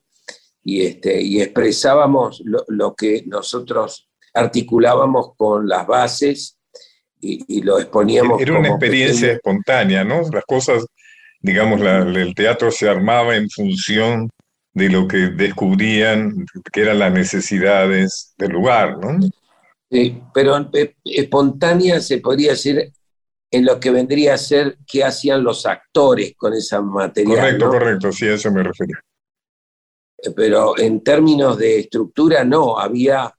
[0.65, 6.56] y, este, y expresábamos lo, que nosotros articulábamos con las bases
[7.21, 8.41] y, lo exponíamos.
[8.41, 10.23] Era una experiencia espontánea, ¿no?
[10.33, 10.87] Las cosas,
[11.41, 14.31] digamos, el teatro se armaba en función
[14.73, 19.19] de lo que descubrían que eran las necesidades del lugar, ¿no?
[19.91, 20.69] Sí, pero
[21.05, 22.93] espontánea se podría decir
[23.51, 27.37] en lo que vendría a ser qué hacían los actores con esa material.
[27.37, 29.01] Correcto, correcto, sí, a eso me refería.
[30.35, 33.33] Pero en términos de estructura, no, había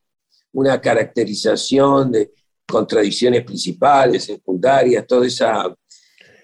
[0.53, 2.31] una caracterización de,
[2.67, 5.73] contradicciones principales, secundarias, toda esa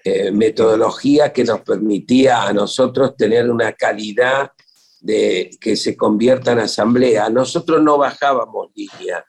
[0.03, 4.51] eh, metodología que nos permitía a nosotros tener una calidad
[4.99, 7.29] de que se convierta en asamblea.
[7.29, 9.25] Nosotros no bajábamos línea,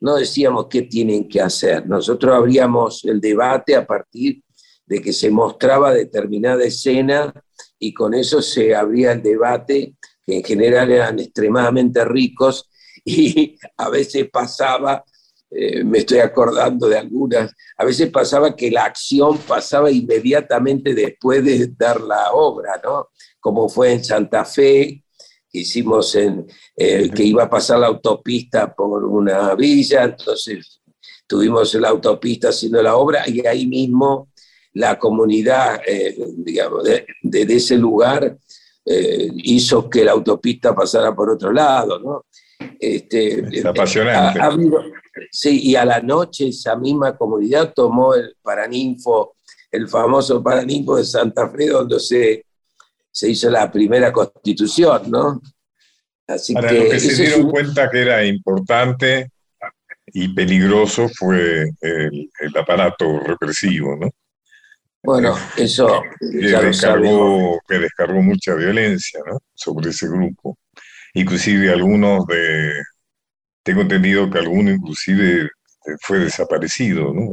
[0.00, 1.86] no decíamos qué tienen que hacer.
[1.86, 4.42] Nosotros abríamos el debate a partir
[4.86, 7.32] de que se mostraba determinada escena
[7.78, 12.70] y con eso se abría el debate, que en general eran extremadamente ricos
[13.04, 15.04] y a veces pasaba
[15.56, 21.44] eh, me estoy acordando de algunas, a veces pasaba que la acción pasaba inmediatamente después
[21.44, 23.10] de dar la obra, ¿no?
[23.38, 25.04] Como fue en Santa Fe,
[25.48, 30.80] que hicimos eh, que iba a pasar la autopista por una villa, entonces
[31.24, 34.30] tuvimos la autopista haciendo la obra y ahí mismo
[34.72, 38.36] la comunidad, eh, digamos, de, ese lugar
[38.86, 42.26] hizo que la autopista pasara por otro lado, ¿no?
[42.78, 44.40] Este, es apasionante.
[45.30, 49.36] Sí, y a la noche esa misma comunidad tomó el Paraninfo,
[49.70, 52.46] el famoso Paraninfo de Santa Fe, donde se,
[53.10, 55.40] se hizo la primera constitución, ¿no?
[56.26, 59.30] Así Para que, lo que se dieron cuenta que era importante
[60.06, 64.10] y peligroso fue el, aparato represivo, ¿no?
[65.02, 69.38] Bueno, eso que descargó, que descargó mucha violencia ¿no?
[69.54, 70.56] sobre ese grupo.
[71.14, 72.72] Inclusive algunos de,
[73.62, 75.50] tengo entendido que alguno inclusive
[76.00, 77.32] fue desaparecido, ¿no?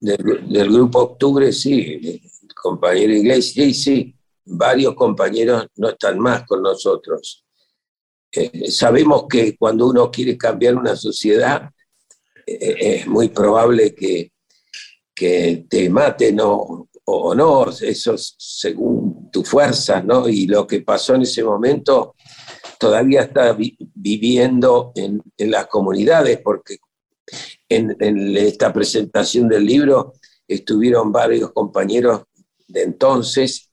[0.00, 4.14] Del, grupo Octubre, sí, el compañero inglés, sí, sí,
[4.44, 7.44] varios compañeros no están más con nosotros.
[8.30, 11.70] Eh, sabemos que cuando uno quiere cambiar una sociedad,
[12.46, 14.32] eh, es muy probable que
[15.18, 20.28] que te maten o, o no, eso según tu fuerza, ¿no?
[20.28, 22.14] Y lo que pasó en ese momento
[22.78, 23.56] todavía está
[23.94, 26.78] viviendo en, las comunidades, porque
[27.68, 27.96] en,
[28.36, 30.14] esta presentación del libro
[30.46, 32.22] estuvieron varios compañeros
[32.66, 33.70] de entonces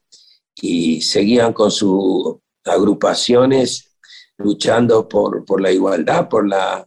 [0.55, 3.97] y seguían con sus agrupaciones
[4.37, 6.85] luchando por, por la igualdad, por la,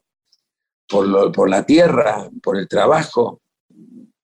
[0.88, 3.40] por, por la tierra, por el trabajo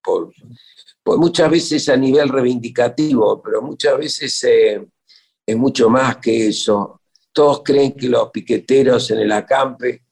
[0.04, 4.86] por, muchas veces a nivel reivindicativo, pero muchas veces eh,
[5.46, 7.00] es mucho más que eso.
[7.34, 10.04] Todos creen que los piqueteros en el acampe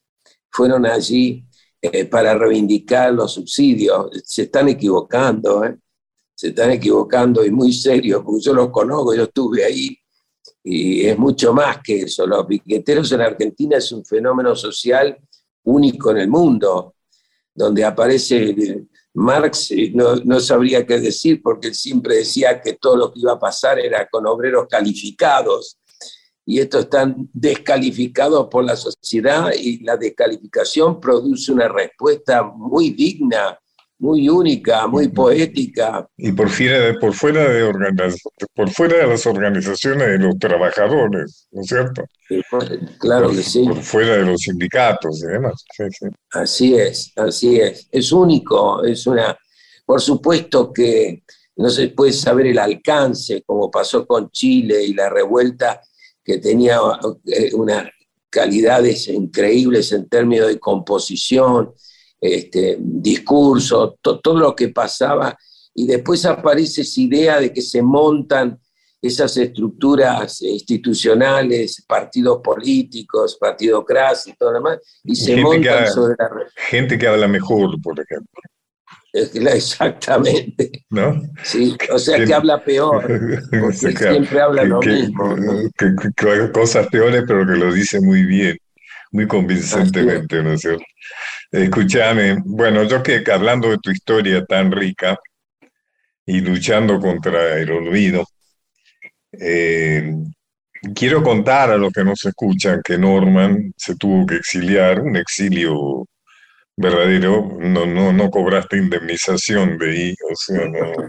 [0.50, 1.46] fueron allí
[1.80, 4.10] eh, para reivindicar los subsidios.
[4.24, 5.78] Se están equivocando, ¿eh?
[6.34, 9.96] se están equivocando y muy serio, porque yo los conozco, yo estuve ahí
[10.64, 12.26] y es mucho más que eso.
[12.26, 15.16] Los piqueteros en Argentina es un fenómeno social
[15.62, 16.96] único en el mundo,
[17.54, 23.12] donde aparece Marx eh, no, sabría qué decir porque él siempre decía que todo lo
[23.12, 25.78] que iba a pasar era con obreros calificados
[26.44, 33.58] y estos están descalificados por la sociedad y la descalificación produce una respuesta muy digna,
[33.98, 36.04] muy única, muy poética.
[36.16, 37.72] Y por fuera de, por fuera de,
[38.54, 42.04] por fuera de las organizaciones de los trabajadores, ¿no es cierto?
[42.98, 43.64] claro que sí.
[43.64, 45.64] Por fuera de los sindicatos y demás.
[46.32, 47.88] Así es, así es.
[47.92, 49.36] Es único, es una...
[49.86, 51.22] Por supuesto que
[51.56, 55.80] no se puede saber el alcance, como pasó con Chile y la revuelta
[56.24, 56.78] que tenía
[57.26, 57.88] eh, unas
[58.30, 61.72] calidades increíbles en términos de composición,
[62.20, 65.36] este, discurso, todo lo que pasaba,
[65.74, 68.58] y después aparece esa idea de que se montan
[69.00, 76.30] esas estructuras institucionales, partidos políticos, partidocracia y todo lo demás, y se montan sobre la...
[76.68, 78.40] Gente que habla mejor, por ejemplo.
[79.52, 80.84] Exactamente.
[80.90, 81.22] ¿No?
[81.42, 83.02] Sí, o sea que habla peor,
[83.60, 85.36] porque siempre habla lo mismo.
[86.52, 88.56] cosas peores, pero que lo dice muy bien,
[89.10, 90.84] muy convincentemente, ¿no es cierto?
[91.50, 95.18] Escúchame, bueno, yo que hablando de tu historia tan rica
[96.24, 98.24] y luchando contra el olvido,
[99.32, 100.14] eh,
[100.94, 106.06] quiero contar a los que nos escuchan que Norman se tuvo que exiliar, un exilio
[106.76, 111.08] verdadero, no, no, no cobraste indemnización de ahí, o sea, no,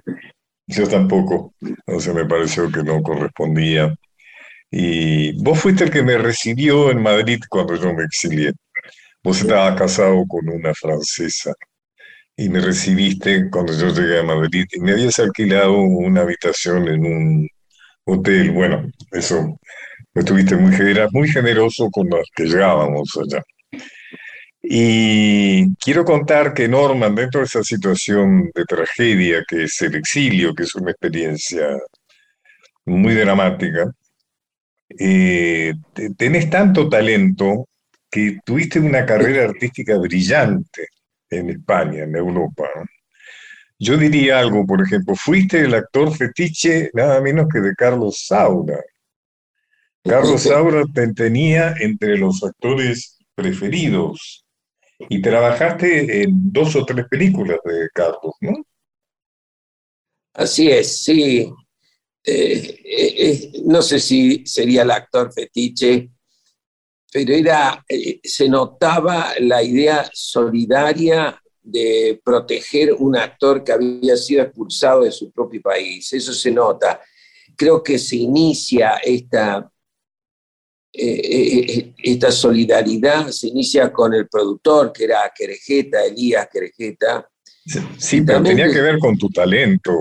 [0.68, 1.54] yo tampoco,
[1.88, 3.94] o sea, me pareció que no correspondía.
[4.72, 8.52] Y vos fuiste el que me recibió en Madrid cuando yo me exilié.
[9.24, 11.54] Vos estabas casado con una francesa
[12.36, 17.06] y me recibiste cuando yo llegué a Madrid y me habías alquilado una habitación en
[17.06, 17.50] un
[18.06, 18.52] hotel.
[18.52, 19.58] Bueno, eso,
[20.14, 20.76] estuviste muy,
[21.12, 23.44] muy generoso con los que llegábamos allá.
[24.66, 30.56] Y quiero contar que Norman, dentro de esa situación de tragedia que es el exilio,
[30.56, 31.78] que es una experiencia
[32.86, 33.92] muy dramática,
[34.98, 35.74] eh,
[36.18, 37.68] tenés tanto talento
[38.10, 40.88] que tuviste una carrera artística brillante
[41.30, 42.70] en España, en Europa.
[43.78, 48.80] Yo diría algo, por ejemplo, fuiste el actor fetiche nada menos que de Carlos Saura.
[50.04, 54.44] Carlos Saura te tenía entre los actores preferidos
[55.10, 58.66] y trabajaste en dos o tres películas de Carlos, ¿no?
[60.34, 61.52] Así es, sí.
[62.26, 66.10] Eh, eh, eh, no sé si sería el actor fetiche,
[67.12, 67.86] pero era,
[68.24, 75.32] se notaba la idea solidaria de proteger un actor que había sido expulsado de su
[75.32, 76.12] propio país.
[76.14, 77.02] Eso se nota.
[77.56, 79.72] Creo que se inicia esta,
[80.96, 87.28] eh, eh, esta solidaridad, se inicia con el productor, que era Querejeta, Elías Querejeta.
[87.98, 89.92] Sí, pero tenía que ver con tu talento,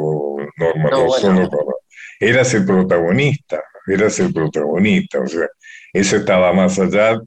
[0.56, 1.06] Norma, no,
[2.20, 5.48] eras el protagonista, eras el protagonista, o sea,
[5.92, 7.18] eso estaba más allá.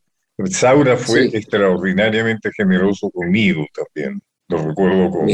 [0.52, 5.28] Saura fue extraordinariamente generoso conmigo también, lo recuerdo con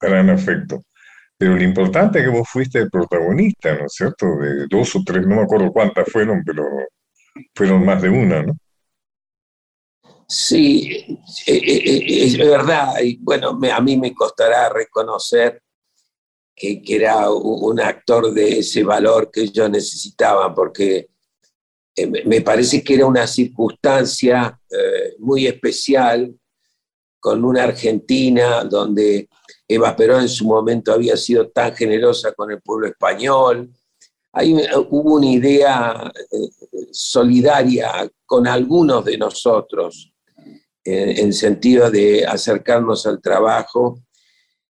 [0.00, 0.82] gran afecto.
[1.36, 4.36] Pero lo importante es que vos fuiste el protagonista, ¿no es cierto?
[4.36, 6.64] De dos o tres, no me acuerdo cuántas fueron, pero
[7.54, 8.54] fueron más de una, ¿no?
[10.34, 11.16] Sí, eh,
[11.46, 12.94] eh, eh, es verdad.
[13.02, 15.62] Y bueno, a mí me costará reconocer
[16.56, 21.08] que, era un actor de ese valor que ellos necesitaban, porque
[22.24, 24.58] me parece que era una circunstancia
[25.18, 26.34] muy especial
[27.20, 29.28] con una Argentina donde
[29.68, 33.70] Eva Perón en su momento había sido tan generosa con el pueblo español.
[34.32, 34.54] Hay,
[34.88, 36.10] hubo una idea
[36.92, 40.12] solidaria con algunos de nosotros
[40.84, 44.00] en, sentido de acercarnos al trabajo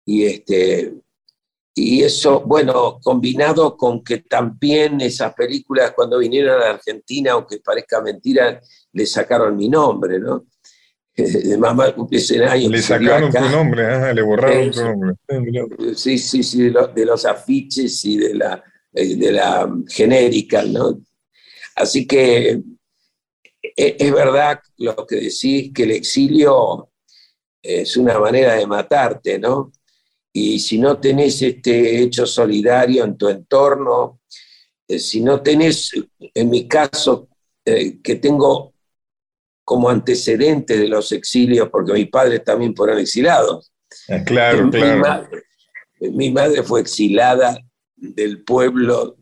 [0.04, 0.94] y este
[1.78, 7.58] y eso, bueno, combinado con que también esas películas cuando vinieron a la Argentina, aunque
[7.58, 8.62] parezca mentira,
[8.92, 10.46] le sacaron mi nombre, ¿no?
[11.16, 12.70] de mamá años.
[12.70, 15.14] Le sacaron tu nombre, le borraron tu nombre.
[15.94, 18.64] Sí, sí, sí, de, los afiches y de la,
[18.94, 20.98] eh, de la genérica, ¿no?
[21.76, 22.62] Así que
[23.76, 26.90] e, es verdad lo que decís, que el exilio
[27.62, 29.72] es una manera de matarte, ¿no?
[30.32, 34.20] Y si no tenés este hecho solidario en tu entorno,
[34.88, 37.28] eh, si no tenés, en mi caso,
[37.64, 38.74] eh, que tengo
[39.64, 43.72] como antecedente de los exilios, porque mis padres también fueron exilados.
[44.08, 45.28] Ah, claro, claro.
[46.00, 47.58] mi madre fue exilada
[47.96, 49.16] del pueblo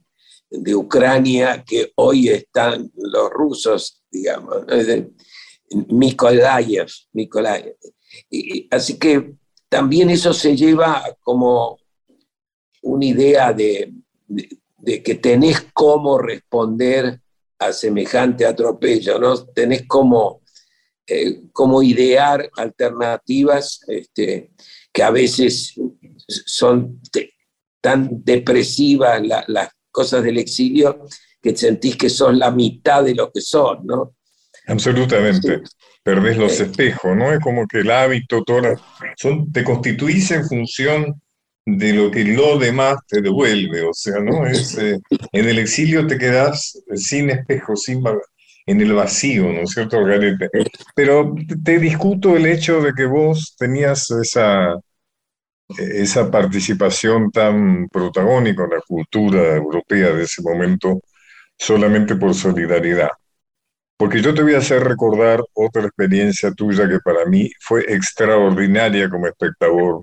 [0.51, 4.65] de Ucrania que hoy están los rusos, digamos,
[5.89, 6.89] Mikolayev,
[8.71, 9.35] así que
[9.69, 11.79] también eso se lleva como
[12.83, 13.93] una idea de,
[15.03, 17.21] que tenés cómo responder
[17.59, 19.45] a semejante atropello, ¿no?
[19.47, 20.43] Tenés cómo,
[21.07, 21.41] eh,
[21.83, 24.51] idear alternativas este,
[24.93, 25.75] que a veces
[26.27, 27.01] son
[27.81, 31.07] tan depresivas las cosas del exilio
[31.41, 34.17] que sentís que son la mitad de lo que son, ¿no?
[34.67, 35.63] Absolutamente.
[36.03, 37.33] Perdés los espejos, ¿no?
[37.33, 38.81] Es como que el hábito, todas
[39.17, 41.23] son, te constituís en función
[41.65, 44.47] de lo que lo demás te devuelve, o sea, ¿no?
[44.47, 44.99] Es, eh,
[45.33, 48.03] en el exilio te quedás sin espejo, sin
[48.67, 50.49] en el vacío, ¿no es cierto, Garete?
[50.95, 54.75] Pero te discuto el hecho de que vos tenías esa,
[55.69, 61.01] esa participación tan protagónica en la cultura europea de ese momento
[61.59, 63.11] solamente por solidaridad.
[63.97, 69.09] Porque yo te voy a hacer recordar otra experiencia tuya que para mí fue extraordinaria
[69.09, 70.03] como espectador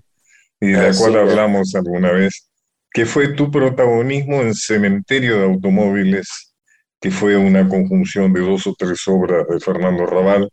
[0.60, 2.50] y de la cual hablamos alguna vez,
[2.92, 6.54] que fue tu protagonismo en Cementerio de Automóviles,
[7.00, 10.50] que fue una conjunción de dos o tres obras de Fernando Raval,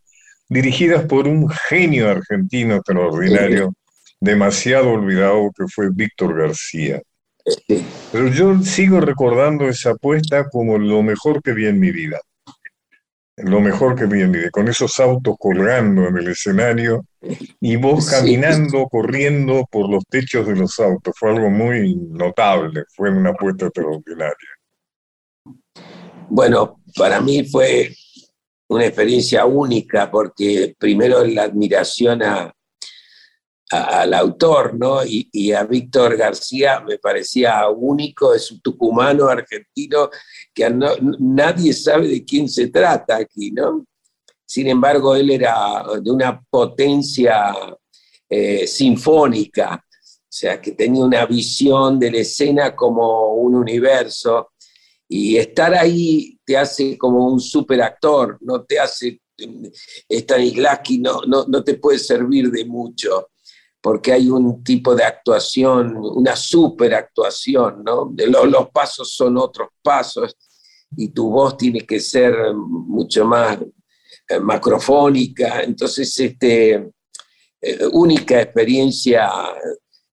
[0.49, 3.73] dirigidas por un genio argentino extraordinario,
[4.21, 7.03] demasiado olvidado que fue Víctor García.
[8.12, 12.21] Pero yo sigo recordando esa apuesta como lo mejor que vi en mi vida.
[13.37, 17.07] Lo mejor que vi en mi vida, con esos autos colgando en el escenario
[17.61, 21.14] y vos caminando, corriendo por los techos de los autos.
[21.16, 24.49] Fue algo muy notable, fue una apuesta extraordinaria.
[26.29, 27.95] Bueno, para mí fue
[28.69, 32.53] una experiencia única porque primero la admiración a,
[33.71, 35.01] al autor, ¿no?
[35.05, 40.11] Y, a Víctor García me parecía único, es un tucumano argentino
[40.55, 40.69] que
[41.19, 43.87] nadie sabe de quién se trata aquí, ¿no?
[44.47, 47.55] Sin embargo, él era de una potencia
[48.29, 54.53] eh, sinfónica, o sea, que tenía una visión de la escena como un universo,
[55.11, 59.21] y estar ahí te hace como un superactor, no te hace,
[60.11, 63.29] Stanislavski no, no, no te puede servir de mucho
[63.89, 68.14] porque hay un tipo de actuación, una superactuación, ¿no?
[68.18, 70.36] Los, los pasos son otros pasos
[70.95, 73.57] y tu voz tiene que ser mucho más
[74.28, 75.62] eh, macrofónica.
[75.62, 76.91] Entonces, este,
[77.62, 79.30] eh, única experiencia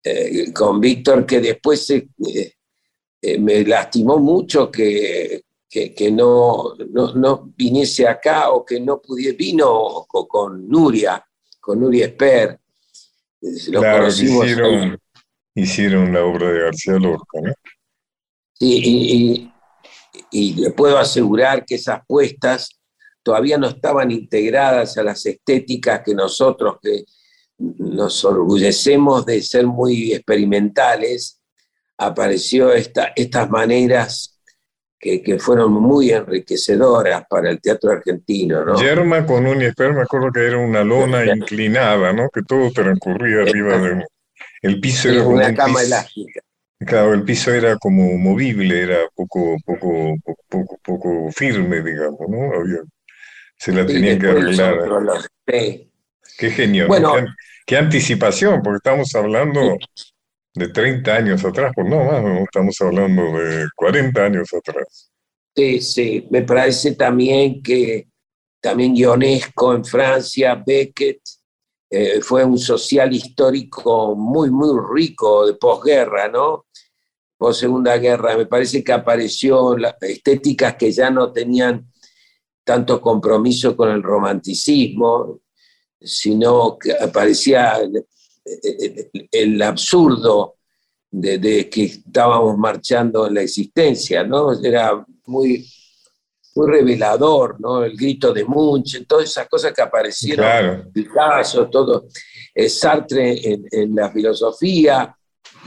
[0.02, 1.92] eh, con Víctor que después
[3.38, 10.06] me lastimó mucho que, que, no, no, no, viniese acá o que no pudiera, vino
[10.08, 11.22] con, con Nuria,
[11.60, 12.58] con Nuria Esper
[13.70, 14.09] claro,
[15.55, 17.53] hicieron, la obra de García Lorca, ¿no?
[18.55, 19.51] Sí,
[20.30, 22.80] y, le puedo asegurar que esas puestas
[23.22, 27.05] todavía no estaban integradas a las estéticas que nosotros, que
[27.59, 31.41] nos orgullecemos de ser muy experimentales,
[31.97, 34.38] apareció esta, estas maneras
[34.99, 38.64] que, fueron muy enriquecedoras para el teatro argentino.
[38.64, 38.80] ¿no?
[38.80, 42.28] Yerma con un esper, me acuerdo que era una lona inclinada, ¿no?
[42.30, 44.05] que todo transcurría arriba de
[44.62, 46.40] El piso era una cama elástica.
[46.80, 50.14] Claro, el piso era como movible, era poco, poco,
[50.49, 52.51] poco, poco, firme, digamos, ¿no?
[53.57, 54.78] se la tenían que arreglar.
[55.44, 56.86] Qué genio,
[57.66, 59.76] qué, anticipación, porque estamos hablando
[60.59, 65.11] de 30 años atrás, pues no más, estamos hablando de 40 años atrás.
[65.54, 68.09] Sí, sí, me parece también que
[68.61, 71.20] también Ionesco en Francia, Beckett,
[71.90, 76.66] eh, fue un social histórico muy, muy rico de posguerra, ¿no?
[77.38, 78.36] Post Segunda Guerra.
[78.36, 81.90] Me parece que apareció estéticas que ya no tenían
[82.64, 85.40] tanto compromiso con el romanticismo,
[86.00, 87.78] sino que aparecía
[89.30, 90.59] el absurdo
[91.11, 94.53] de, que estábamos marchando en la existencia, ¿no?
[94.53, 95.66] Era muy,
[96.55, 97.84] muy revelador, ¿no?
[97.84, 100.90] El grito de Munch, todas esas cosas que aparecieron, claro.
[100.92, 102.09] Picasso, todo,
[102.55, 105.14] eh, Sartre en, la filosofía,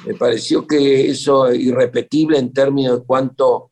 [0.06, 3.72] me pareció que eso es irrepetible en términos de cuánto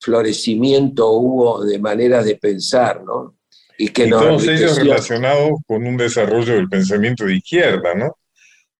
[0.00, 3.36] florecimiento hubo de maneras de pensar, ¿no?
[3.76, 8.16] Y que y todos ellos relacionados con un desarrollo del pensamiento de izquierda, ¿no?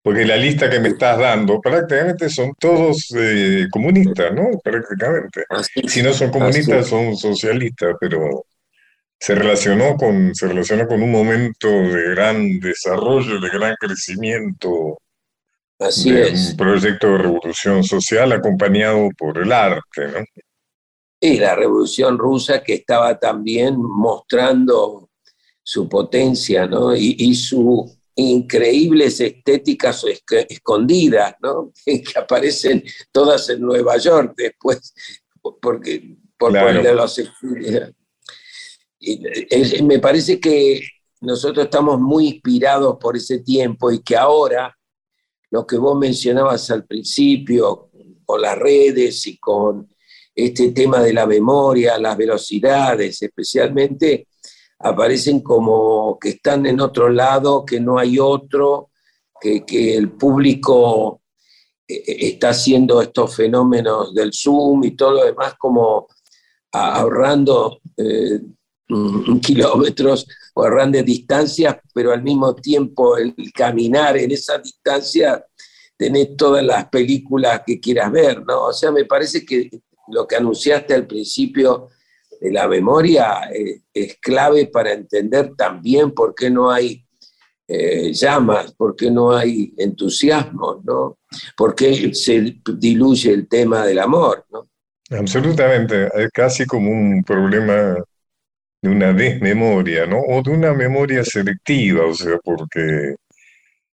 [0.03, 4.49] Porque la lista que me estás dando prácticamente son todos eh, comunistas, ¿no?
[4.63, 5.45] Prácticamente.
[5.87, 8.47] Si no son comunistas, son socialistas, pero
[9.19, 14.99] se relacionó con, se relaciona con un momento de gran desarrollo, de gran crecimiento.
[15.79, 16.53] Así es.
[16.53, 20.25] Un proyecto de revolución social acompañado por el arte, ¿no?
[21.23, 25.11] Y la revolución rusa que estaba también mostrando
[25.63, 26.97] su potencia, ¿no?
[26.97, 30.05] y su increíbles estéticas
[30.49, 31.73] escondidas, ¿no?
[31.85, 32.83] que aparecen
[33.13, 34.95] todas en Nueva York después,
[35.61, 37.19] porque por ponerle los
[38.99, 40.83] y, me parece que
[41.21, 44.77] nosotros estamos muy inspirados por ese tiempo y que ahora
[45.51, 47.91] lo que vos mencionabas al principio
[48.25, 49.89] con las redes y con
[50.35, 54.29] este tema de la memoria, las velocidades, especialmente
[54.81, 58.91] aparecen como que están en otro lado, que no hay otro,
[59.41, 61.23] que, el público
[61.87, 66.09] eh, eh, está haciendo estos fenómenos del Zoom y todo lo demás como
[66.73, 68.41] ahorrando eh,
[69.43, 75.45] kilómetros o ahorrando distancias, pero al mismo tiempo el caminar en esa distancia,
[75.97, 78.67] tenés todas las películas que quieras ver, ¿no?
[78.67, 79.71] O sea, me parece que
[80.09, 81.89] lo que anunciaste al principio
[82.41, 87.05] de la memoria eh, es clave para entender también por qué no hay
[87.69, 91.19] eh, llamas, por qué no hay entusiasmo, ¿no?
[91.57, 94.45] por qué se diluye el tema del amor.
[94.51, 94.69] ¿no?
[95.11, 97.97] Absolutamente, es casi como un problema
[98.83, 100.21] de una desmemoria, ¿no?
[100.21, 103.15] O de una memoria selectiva, o sea, porque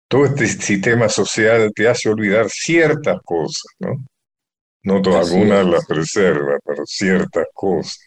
[0.08, 4.06] todo este sistema social te hace olvidar ciertas cosas, ¿no?
[4.84, 7.98] No todas, algunas las preserva, pero ciertas cosas.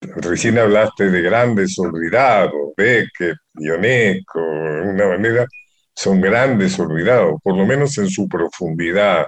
[0.00, 5.46] Recién hablaste de grandes olvidados, Beckett, Ionesco, de una manera
[5.94, 9.26] son grandes olvidados, por lo menos en su profundidad.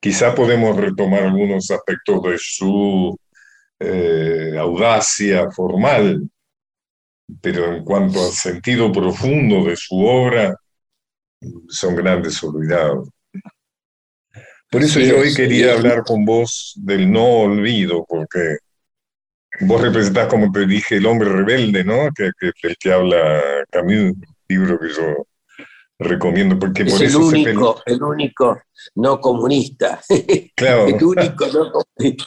[0.00, 3.14] Quizá podemos retomar algunos aspectos de su
[3.78, 6.26] eh, audacia formal,
[7.42, 10.56] pero en cuanto al sentido profundo de su obra,
[11.68, 13.10] son grandes olvidados.
[14.70, 18.56] Por eso yo hoy quería hablar con vos del no olvido, porque
[19.60, 22.08] Vos representás, como te dije, el hombre rebelde, ¿no?
[22.14, 24.14] Que, que, el que habla Camus,
[24.48, 25.26] libro que yo
[25.98, 28.62] recomiendo, porque es por el eso único, el único
[28.94, 30.00] no comunista.
[30.54, 30.86] Claro.
[30.88, 32.24] el único no comunista.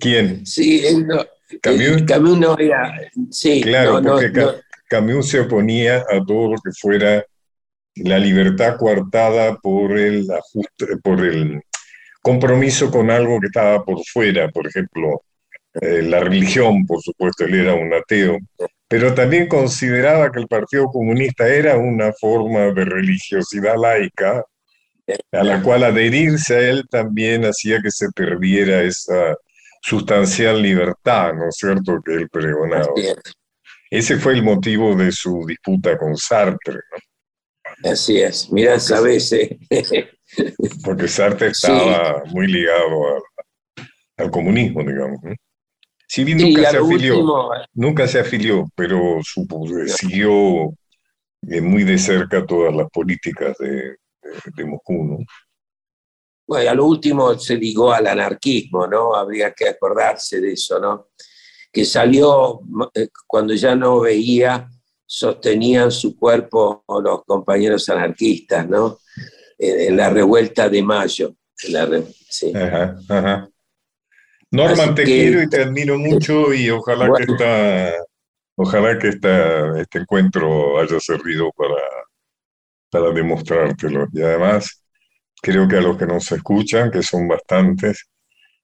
[0.00, 0.46] ¿Quién?
[0.46, 1.24] Sí, no,
[1.60, 2.02] Camus.
[2.06, 2.92] Camus no era.
[3.30, 4.32] Sí, claro, porque
[4.88, 7.24] Camus se oponía a todo lo que fuera
[7.96, 11.60] la libertad coartada por el ajuste, por el
[12.22, 15.22] compromiso con algo que estaba por fuera, por ejemplo,
[15.80, 18.38] eh, la religión, por supuesto, él era un ateo,
[18.88, 24.44] pero también consideraba que el Partido Comunista era una forma de religiosidad laica,
[25.32, 29.36] a la cual adherirse a él también hacía que se perdiera esa
[29.82, 32.88] sustancial libertad, ¿no es cierto?, que él pregonaba.
[33.90, 37.90] Ese fue el motivo de su disputa con Sartre, ¿no?
[37.90, 39.32] Así es, mira, sabes.
[39.32, 39.58] Eh.
[40.84, 43.22] Porque Sartre estaba muy ligado
[44.16, 45.18] al comunismo, digamos.
[45.22, 45.34] ¿no?
[46.06, 49.20] Si bien nunca se afilió, nunca se afilió, pero
[49.86, 50.74] siguió
[51.48, 53.96] eh, muy de cerca todas las políticas de,
[54.54, 55.18] de, Moscú, ¿no?
[56.46, 59.14] Bueno, a lo último se ligó al anarquismo, ¿no?
[59.14, 61.08] Habría que acordarse de eso, ¿no?
[61.72, 62.60] Que salió
[62.94, 64.68] eh, cuando ya no veía,
[65.06, 68.98] sostenían su cuerpo los compañeros anarquistas, ¿no?
[69.58, 71.34] En, la revuelta de mayo.
[72.28, 72.52] sí.
[72.54, 73.53] ajá, ajá.
[74.54, 77.92] Norman, te quiero y te admiro mucho y ojalá que esta,
[78.54, 81.82] ojalá que esta, este encuentro haya servido para,
[82.88, 84.06] para demostrártelo.
[84.12, 84.84] Y además,
[85.42, 88.08] creo que a los que nos escuchan, que son bastantes,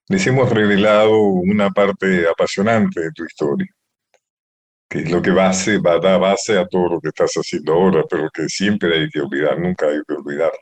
[0.09, 3.67] les hemos revelado una parte apasionante de tu historia,
[4.89, 7.73] que es lo que base, va a dar base a todo lo que estás haciendo
[7.73, 10.53] ahora, pero que siempre hay que olvidar, nunca hay que olvidar.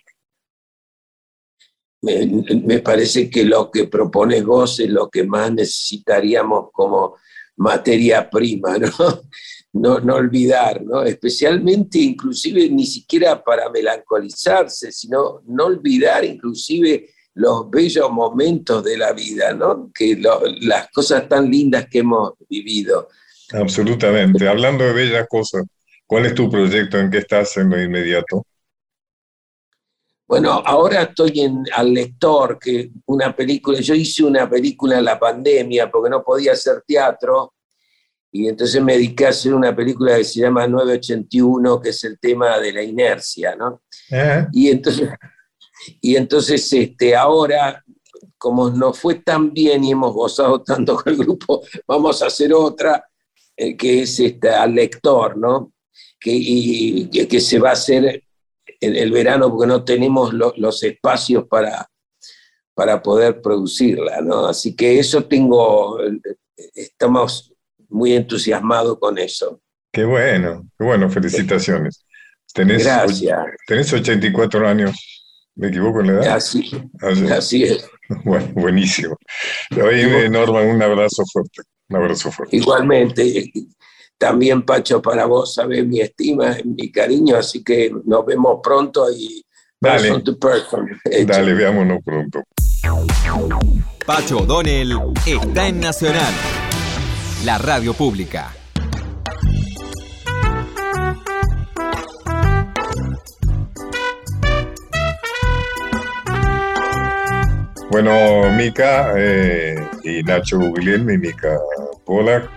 [2.64, 7.16] Me, parece que lo que propones vos es lo que más necesitaríamos como
[7.56, 8.78] materia prima,
[9.72, 10.00] ¿no?
[10.00, 11.02] No, olvidar, ¿no?
[11.02, 19.12] Especialmente, inclusive, ni siquiera para melancolizarse, sino no olvidar inclusive los bellos momentos de la
[19.12, 19.90] vida, ¿no?
[19.94, 20.20] Que
[20.61, 23.09] las cosas tan lindas que hemos vivido.
[23.52, 24.48] Absolutamente.
[24.48, 25.64] Hablando de bellas cosas,
[26.06, 26.98] ¿cuál es tu proyecto?
[26.98, 28.44] ¿En qué estás en lo inmediato?
[30.29, 35.18] Bueno, ahora estoy en Al Lector, que una película, yo hice una película en la
[35.18, 37.55] pandemia porque no podía hacer teatro
[38.31, 42.18] y entonces me dediqué a hacer una película que se llama 981, que es el
[42.18, 43.83] tema de la inercia, ¿no?
[44.53, 45.09] Y entonces,
[46.03, 47.83] y entonces este, ahora,
[48.37, 52.53] como nos fue tan bien y hemos gozado tanto con el grupo, vamos a hacer
[52.53, 53.03] otra,
[53.57, 55.72] eh, que es esta, al lector, ¿no?
[56.20, 58.24] Que, y, que, se va a hacer
[58.81, 61.89] en el verano porque no tenemos los espacios para,
[62.74, 64.47] para poder producirla, ¿no?
[64.47, 65.99] Así que eso tengo,
[66.74, 67.53] estamos
[67.89, 69.61] muy entusiasmados con eso.
[69.93, 72.05] Qué bueno, qué bueno, felicitaciones.
[72.55, 73.39] Tenés, Gracias.
[73.66, 75.24] Tenés 84 años.
[75.55, 76.37] ¿Me equivoco en la edad?
[76.37, 76.70] Así,
[77.31, 77.89] así es.
[78.24, 79.18] Bueno, buenísimo.
[79.85, 81.61] Oye, Norma, un abrazo fuerte.
[81.91, 82.57] Un abrazo fuerte.
[82.57, 83.53] Igualmente,
[84.18, 89.44] también Pacho, para vos, sabes mi estima, mi cariño, así que nos vemos pronto y
[89.80, 90.10] Dale,
[91.26, 92.42] Dale veámonos pronto.
[94.04, 94.92] Pacho Donel
[95.24, 96.34] está en Nacional,
[97.44, 98.52] la radio pública.
[107.90, 111.58] Bueno, Mica eh, y Nacho Guglielmi, Mica
[112.04, 112.50] Polak,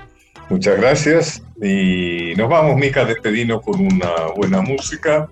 [0.50, 1.44] muchas gracias.
[1.62, 5.30] Y nos vamos, Mica, despedinos con una buena música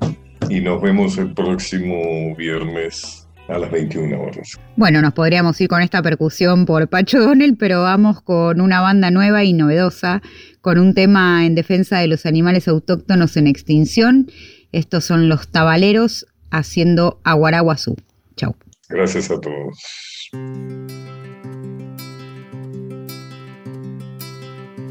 [0.47, 4.59] y nos vemos el próximo viernes a las 21 horas.
[4.75, 9.09] Bueno, nos podríamos ir con esta percusión por Pacho Donel, pero vamos con una banda
[9.09, 10.21] nueva y novedosa,
[10.61, 14.30] con un tema en defensa de los animales autóctonos en extinción.
[14.71, 17.95] Estos son los tabaleros haciendo aguaraguazú.
[18.36, 18.55] Chau.
[18.88, 20.30] Gracias a todos.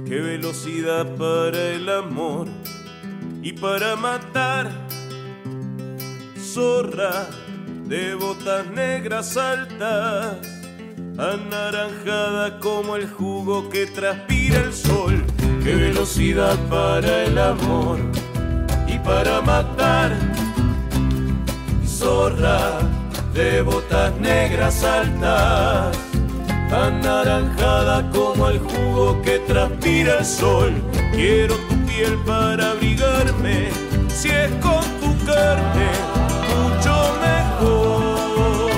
[0.08, 2.48] Qué velocidad para el amor
[3.42, 4.70] y para matar.
[6.40, 7.26] Zorra
[7.84, 10.38] de botas negras altas,
[11.18, 15.22] anaranjada como el jugo que transpira el sol.
[15.62, 17.98] Qué velocidad para el amor
[18.86, 20.16] y para matar.
[21.86, 22.78] Zorra
[23.34, 25.98] de botas negras altas,
[26.70, 30.72] anaranjada como el jugo que transpira el sol.
[31.12, 33.68] Quiero tu piel para abrigarme,
[34.08, 35.88] si es con tu carne,
[36.54, 38.70] mucho mejor.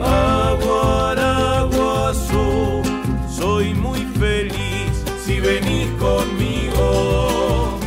[0.00, 2.82] Aguaraguazú,
[3.28, 7.78] soy muy feliz si venís conmigo.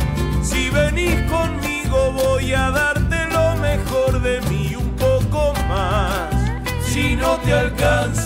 [0.42, 4.56] Si venís conmigo voy a darte lo mejor de mí
[6.96, 8.25] si no te alcanza.